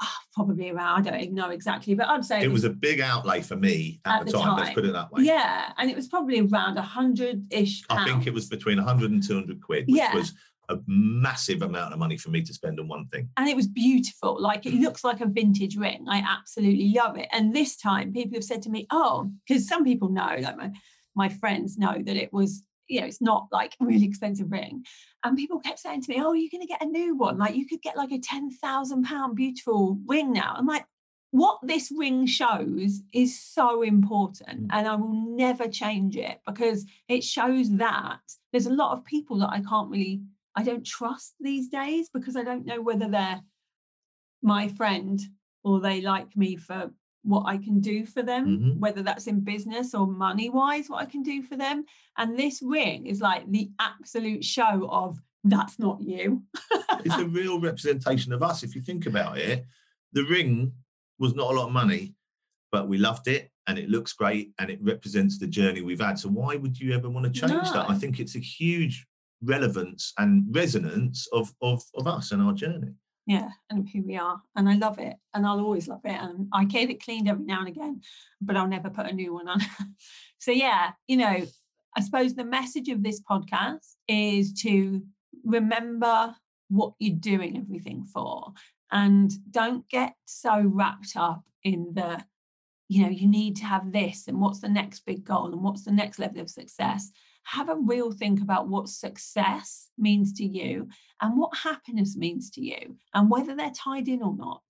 oh, 0.02 0.16
probably 0.34 0.70
around, 0.70 1.08
I 1.08 1.12
don't 1.12 1.22
even 1.22 1.36
know 1.36 1.50
exactly, 1.50 1.94
but 1.94 2.08
I'd 2.08 2.26
say 2.26 2.40
it, 2.40 2.46
it 2.46 2.48
was, 2.48 2.64
was, 2.64 2.72
a 2.72 2.74
big 2.74 3.02
outlay 3.02 3.42
for 3.42 3.56
me 3.56 4.00
at, 4.06 4.22
at 4.22 4.26
the, 4.26 4.32
time, 4.34 4.42
time, 4.42 4.58
Let's 4.58 4.74
put 4.74 4.86
it 4.86 4.94
that 4.94 5.12
way. 5.12 5.24
Yeah. 5.24 5.72
And 5.78 5.90
it 5.90 5.96
was 5.96 6.08
probably 6.08 6.40
around 6.40 6.78
a 6.78 6.82
hundred 6.82 7.46
ish. 7.52 7.84
I 7.90 8.06
think 8.06 8.28
it 8.28 8.34
was 8.34 8.48
between 8.48 8.78
100 8.78 9.12
and 9.12 9.26
200 9.26 9.62
quid, 9.62 9.86
which 9.88 9.96
yeah. 9.96 10.16
was 10.16 10.34
a 10.70 10.80
massive 10.88 11.62
amount 11.62 11.94
of 11.94 12.00
money 12.00 12.18
for 12.18 12.30
me 12.30 12.42
to 12.42 12.54
spend 12.54 12.80
on 12.80 12.88
one 12.88 13.06
thing. 13.08 13.30
And 13.38 13.48
it 13.48 13.56
was 13.56 13.68
beautiful. 13.68 14.42
Like 14.42 14.66
it 14.66 14.74
looks 14.76 15.04
like 15.04 15.22
a 15.22 15.26
vintage 15.26 15.78
ring. 15.78 16.06
I 16.10 16.24
absolutely 16.28 16.94
love 16.96 17.18
it. 17.18 17.28
And 17.32 17.56
this 17.56 17.76
time 17.78 18.14
people 18.14 18.38
have 18.38 18.44
said 18.44 18.62
to 18.64 18.70
me, 18.70 18.88
oh, 18.92 19.32
because 19.48 19.68
some 19.68 19.84
people 19.84 20.10
know, 20.10 20.38
like 20.40 20.58
my, 20.58 20.72
my 21.16 21.30
friends 21.30 21.78
know 21.78 22.02
that 22.06 22.16
it 22.16 22.32
was 22.32 22.64
you 22.92 23.00
know, 23.00 23.08
it's 23.08 23.22
not 23.22 23.48
like 23.52 23.76
a 23.80 23.86
really 23.86 24.06
expensive 24.06 24.52
ring. 24.52 24.84
And 25.24 25.38
people 25.38 25.60
kept 25.60 25.80
saying 25.80 26.02
to 26.02 26.10
me, 26.10 26.22
Oh, 26.22 26.34
you're 26.34 26.50
going 26.52 26.62
to 26.62 26.68
get 26.68 26.84
a 26.84 26.86
new 26.86 27.16
one. 27.16 27.38
Like 27.38 27.56
you 27.56 27.66
could 27.66 27.82
get 27.82 27.96
like 27.96 28.12
a 28.12 28.20
£10,000 28.20 29.36
beautiful 29.36 29.98
ring 30.06 30.34
now. 30.34 30.54
I'm 30.58 30.68
like, 30.68 30.86
what 31.32 31.60
this 31.64 31.94
ring 31.96 32.26
shows 32.26 33.02
is 33.14 33.42
so 33.42 33.82
important 33.84 34.68
mm. 34.68 34.70
and 34.72 34.88
I 34.88 34.96
will 34.96 35.36
never 35.38 35.68
change 35.68 36.18
it 36.18 36.40
because 36.46 36.86
it 37.08 37.24
shows 37.24 37.70
that 37.78 38.20
there's 38.52 38.66
a 38.66 38.74
lot 38.74 38.98
of 38.98 39.06
people 39.06 39.40
that 39.40 39.50
I 39.50 39.62
can't 39.62 39.90
really 39.90 40.22
I 40.56 40.64
don't 40.64 40.86
trust 40.86 41.36
these 41.40 41.70
days 41.70 42.10
because 42.14 42.36
I 42.36 42.44
don't 42.44 42.66
know 42.66 42.82
whether 42.82 43.08
they're 43.08 43.40
my 44.44 44.68
friend 44.68 45.22
or 45.64 45.80
they 45.80 46.02
like 46.02 46.36
me 46.36 46.58
for 46.58 46.92
what 47.24 47.44
I 47.46 47.58
can 47.58 47.80
do 47.80 48.06
for 48.06 48.24
them, 48.24 48.46
mm-hmm. 48.46 48.80
whether 48.80 49.04
that's 49.04 49.28
in 49.28 49.42
business 49.42 49.94
or 49.94 50.08
money 50.08 50.50
wise, 50.50 50.90
what 50.90 51.02
I 51.02 51.06
can 51.06 51.24
do 51.24 51.44
for 51.44 51.56
them. 51.56 51.86
And 52.18 52.38
this 52.38 52.62
ring 52.62 53.06
is 53.06 53.22
like 53.22 53.50
the 53.50 53.70
absolute 53.80 54.44
show 54.44 54.88
of 54.90 55.20
that's 55.44 55.80
not 55.80 56.02
you. 56.02 56.44
it's 57.06 57.18
a 57.18 57.26
real 57.26 57.60
representation 57.60 58.34
of 58.34 58.44
us. 58.44 58.64
If 58.64 58.76
you 58.76 58.82
think 58.82 59.06
about 59.06 59.38
it, 59.38 59.66
the 60.14 60.24
ring 60.24 60.74
was 61.20 61.36
not 61.36 61.52
a 61.52 61.56
lot 61.56 61.68
of 61.68 61.74
money, 61.74 62.16
but 62.72 62.88
we 62.88 62.98
loved 62.98 63.28
it 63.28 63.52
and 63.68 63.78
it 63.78 63.90
looks 63.90 64.14
great 64.14 64.52
and 64.60 64.70
it 64.70 64.80
represents 64.82 65.38
the 65.38 65.48
journey 65.48 65.82
we've 65.82 66.02
had. 66.02 66.18
So 66.18 66.30
why 66.30 66.56
would 66.56 66.80
you 66.80 66.94
ever 66.94 67.10
want 67.10 67.26
to 67.26 67.40
change 67.40 67.52
no. 67.52 67.74
that? 67.74 67.90
I 67.90 67.96
think 67.96 68.20
it's 68.20 68.36
a 68.36 68.40
huge 68.40 69.06
relevance 69.44 70.14
and 70.18 70.46
resonance 70.52 71.28
of, 71.34 71.54
of, 71.62 71.84
of 71.96 72.08
us 72.08 72.32
and 72.32 72.42
our 72.42 72.54
journey 72.54 72.94
yeah 73.32 73.50
and 73.70 73.88
who 73.88 74.04
we 74.04 74.18
are 74.18 74.42
and 74.58 74.68
i 74.68 74.76
love 74.76 75.00
it 75.00 75.16
and 75.34 75.48
i'll 75.48 75.62
always 75.62 75.88
love 75.88 76.02
it 76.04 76.20
and 76.22 76.48
i 76.52 76.66
get 76.66 76.90
it 76.90 77.02
cleaned 77.02 77.30
every 77.30 77.46
now 77.46 77.60
and 77.60 77.70
again 77.70 78.02
but 78.42 78.58
i'll 78.58 78.68
never 78.68 78.90
put 78.90 79.06
a 79.06 79.14
new 79.14 79.34
one 79.34 79.48
on. 79.48 79.60
So 80.40 80.52
yeah 80.52 80.92
you 81.08 81.18
know 81.18 81.46
i 81.96 82.02
suppose 82.02 82.34
the 82.34 82.44
message 82.44 82.90
of 82.90 83.04
this 83.04 83.22
podcast 83.22 83.96
is 84.08 84.54
to 84.64 85.04
remember 85.46 86.36
what 86.70 86.94
you're 87.00 87.16
doing 87.16 87.58
everything 87.58 88.06
for 88.12 88.52
and 88.92 89.32
don't 89.52 89.88
get 89.88 90.14
so 90.26 90.60
wrapped 90.60 91.14
up 91.16 91.44
in 91.64 91.94
the 91.94 92.24
you 92.90 93.04
know 93.04 93.10
you 93.10 93.28
need 93.28 93.56
to 93.58 93.66
have 93.66 93.92
this 93.92 94.28
and 94.28 94.42
what's 94.42 94.62
the 94.62 94.68
next 94.68 95.06
big 95.06 95.24
goal 95.24 95.54
and 95.54 95.64
what's 95.64 95.86
the 95.86 95.92
next 95.92 96.20
level 96.20 96.42
of 96.42 96.50
success 96.50 97.12
have 97.44 97.70
a 97.70 97.76
real 97.76 98.12
think 98.12 98.42
about 98.42 98.68
what 98.68 98.90
success 98.90 99.90
means 99.98 100.34
to 100.34 100.46
you 100.46 100.88
and 101.22 101.38
what 101.38 101.56
happiness 101.58 102.16
means 102.16 102.50
to 102.52 102.62
you 102.62 102.98
and 103.14 103.30
whether 103.30 103.56
they're 103.56 103.72
tied 103.72 104.08
in 104.08 104.22
or 104.22 104.36
not. 104.36 104.62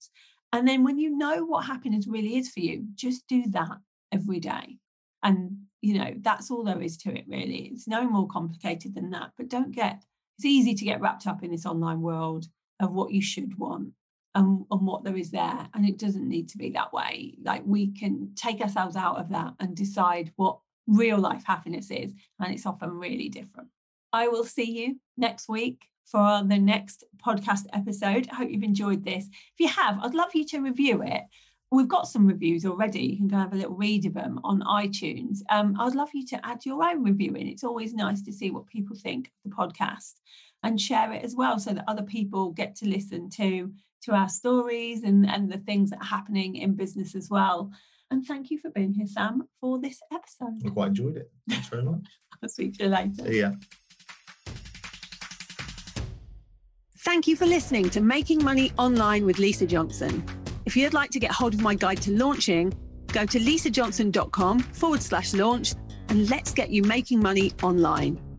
And 0.53 0.67
then 0.67 0.84
when 0.84 0.97
you 0.97 1.15
know 1.15 1.45
what 1.45 1.65
happiness 1.65 2.07
really 2.07 2.38
is 2.38 2.49
for 2.49 2.60
you, 2.60 2.86
just 2.95 3.27
do 3.27 3.43
that 3.51 3.77
every 4.12 4.39
day. 4.39 4.77
And, 5.23 5.57
you 5.81 5.97
know, 5.97 6.13
that's 6.19 6.51
all 6.51 6.63
there 6.63 6.81
is 6.81 6.97
to 6.97 7.13
it, 7.13 7.25
really. 7.27 7.71
It's 7.73 7.88
no 7.88 8.10
more 8.10 8.27
complicated 8.27 8.95
than 8.95 9.12
that. 9.12 9.31
But 9.38 9.49
don't 9.49 9.71
get, 9.71 10.03
it's 10.38 10.45
easy 10.45 10.73
to 10.73 10.86
get 10.86 10.99
wrapped 10.99 11.27
up 11.27 11.43
in 11.43 11.51
this 11.51 11.65
online 11.65 12.01
world 12.01 12.47
of 12.79 12.91
what 12.91 13.12
you 13.12 13.21
should 13.21 13.57
want 13.57 13.93
and, 14.36 14.65
and 14.71 14.88
what 14.88 15.03
there 15.03 15.15
is 15.15 15.31
there. 15.31 15.67
And 15.73 15.88
it 15.88 15.97
doesn't 15.97 16.27
need 16.27 16.49
to 16.49 16.57
be 16.57 16.71
that 16.71 16.91
way. 16.91 17.36
Like 17.43 17.63
we 17.65 17.93
can 17.93 18.34
take 18.36 18.60
ourselves 18.60 18.95
out 18.95 19.19
of 19.19 19.29
that 19.29 19.53
and 19.60 19.75
decide 19.75 20.34
what 20.36 20.60
real 20.87 21.17
life 21.17 21.43
happiness 21.45 21.91
is. 21.91 22.13
And 22.39 22.53
it's 22.53 22.65
often 22.65 22.91
really 22.91 23.29
different. 23.29 23.69
I 24.13 24.27
will 24.27 24.43
see 24.43 24.69
you 24.69 24.99
next 25.17 25.47
week 25.47 25.85
for 26.05 26.43
the 26.45 26.57
next 26.57 27.03
podcast 27.25 27.65
episode. 27.73 28.27
I 28.31 28.35
hope 28.35 28.49
you've 28.49 28.63
enjoyed 28.63 29.03
this. 29.03 29.25
If 29.25 29.59
you 29.59 29.69
have, 29.69 29.99
I'd 30.01 30.13
love 30.13 30.35
you 30.35 30.45
to 30.47 30.59
review 30.59 31.01
it. 31.03 31.23
We've 31.73 31.87
got 31.87 32.09
some 32.09 32.27
reviews 32.27 32.65
already. 32.65 32.99
You 33.03 33.17
can 33.17 33.29
go 33.29 33.37
have 33.37 33.53
a 33.53 33.55
little 33.55 33.75
read 33.75 34.05
of 34.05 34.13
them 34.13 34.41
on 34.43 34.61
iTunes. 34.61 35.39
Um, 35.49 35.77
I'd 35.79 35.95
love 35.95 36.09
you 36.13 36.25
to 36.27 36.45
add 36.45 36.65
your 36.65 36.83
own 36.83 37.01
review 37.01 37.33
in. 37.35 37.47
It's 37.47 37.63
always 37.63 37.93
nice 37.93 38.21
to 38.23 38.33
see 38.33 38.51
what 38.51 38.67
people 38.67 38.97
think 38.97 39.27
of 39.27 39.49
the 39.49 39.55
podcast 39.55 40.15
and 40.63 40.79
share 40.79 41.13
it 41.13 41.23
as 41.23 41.33
well 41.33 41.59
so 41.59 41.73
that 41.73 41.85
other 41.87 42.03
people 42.03 42.51
get 42.51 42.75
to 42.77 42.89
listen 42.89 43.29
to 43.31 43.71
to 44.03 44.13
our 44.13 44.29
stories 44.29 45.03
and, 45.03 45.29
and 45.29 45.51
the 45.51 45.59
things 45.59 45.91
that 45.91 46.01
are 46.01 46.05
happening 46.05 46.55
in 46.55 46.73
business 46.73 47.15
as 47.15 47.29
well. 47.29 47.71
And 48.12 48.26
thank 48.26 48.52
you 48.52 48.60
for 48.60 48.69
being 48.69 48.93
here, 48.93 49.08
Sam, 49.08 49.43
for 49.62 49.80
this 49.80 50.00
episode. 50.13 50.62
I 50.65 50.69
quite 50.69 50.89
enjoyed 50.89 51.15
it. 51.15 51.32
Thanks 51.50 51.69
very 51.69 51.84
much. 51.84 52.02
I'll 52.43 52.50
speak 52.50 52.78
to 52.78 52.84
you 52.84 52.89
later. 52.89 53.26
See 53.26 53.39
ya. 53.39 53.52
Thank 57.00 57.28
you 57.28 57.36
for 57.36 57.45
listening 57.45 57.89
to 57.91 58.02
Making 58.02 58.43
Money 58.43 58.74
Online 58.78 59.26
with 59.26 59.39
Lisa 59.39 59.65
Johnson. 59.65 60.24
If 60.65 60.76
you'd 60.76 60.93
like 60.93 61.10
to 61.12 61.19
get 61.19 61.32
hold 61.32 61.54
of 61.54 61.62
my 61.62 61.74
guide 61.74 62.02
to 62.04 62.12
launching, 62.12 62.74
go 63.08 63.26
to 63.26 63.39
lisajohnson.com 63.39 64.60
forward 64.60 65.02
slash 65.02 65.34
launch 65.34 65.74
and 66.10 66.30
let's 66.30 66.54
get 66.54 66.69
you 66.69 66.84
making 66.84 67.19
money 67.19 67.54
online. 67.63 68.30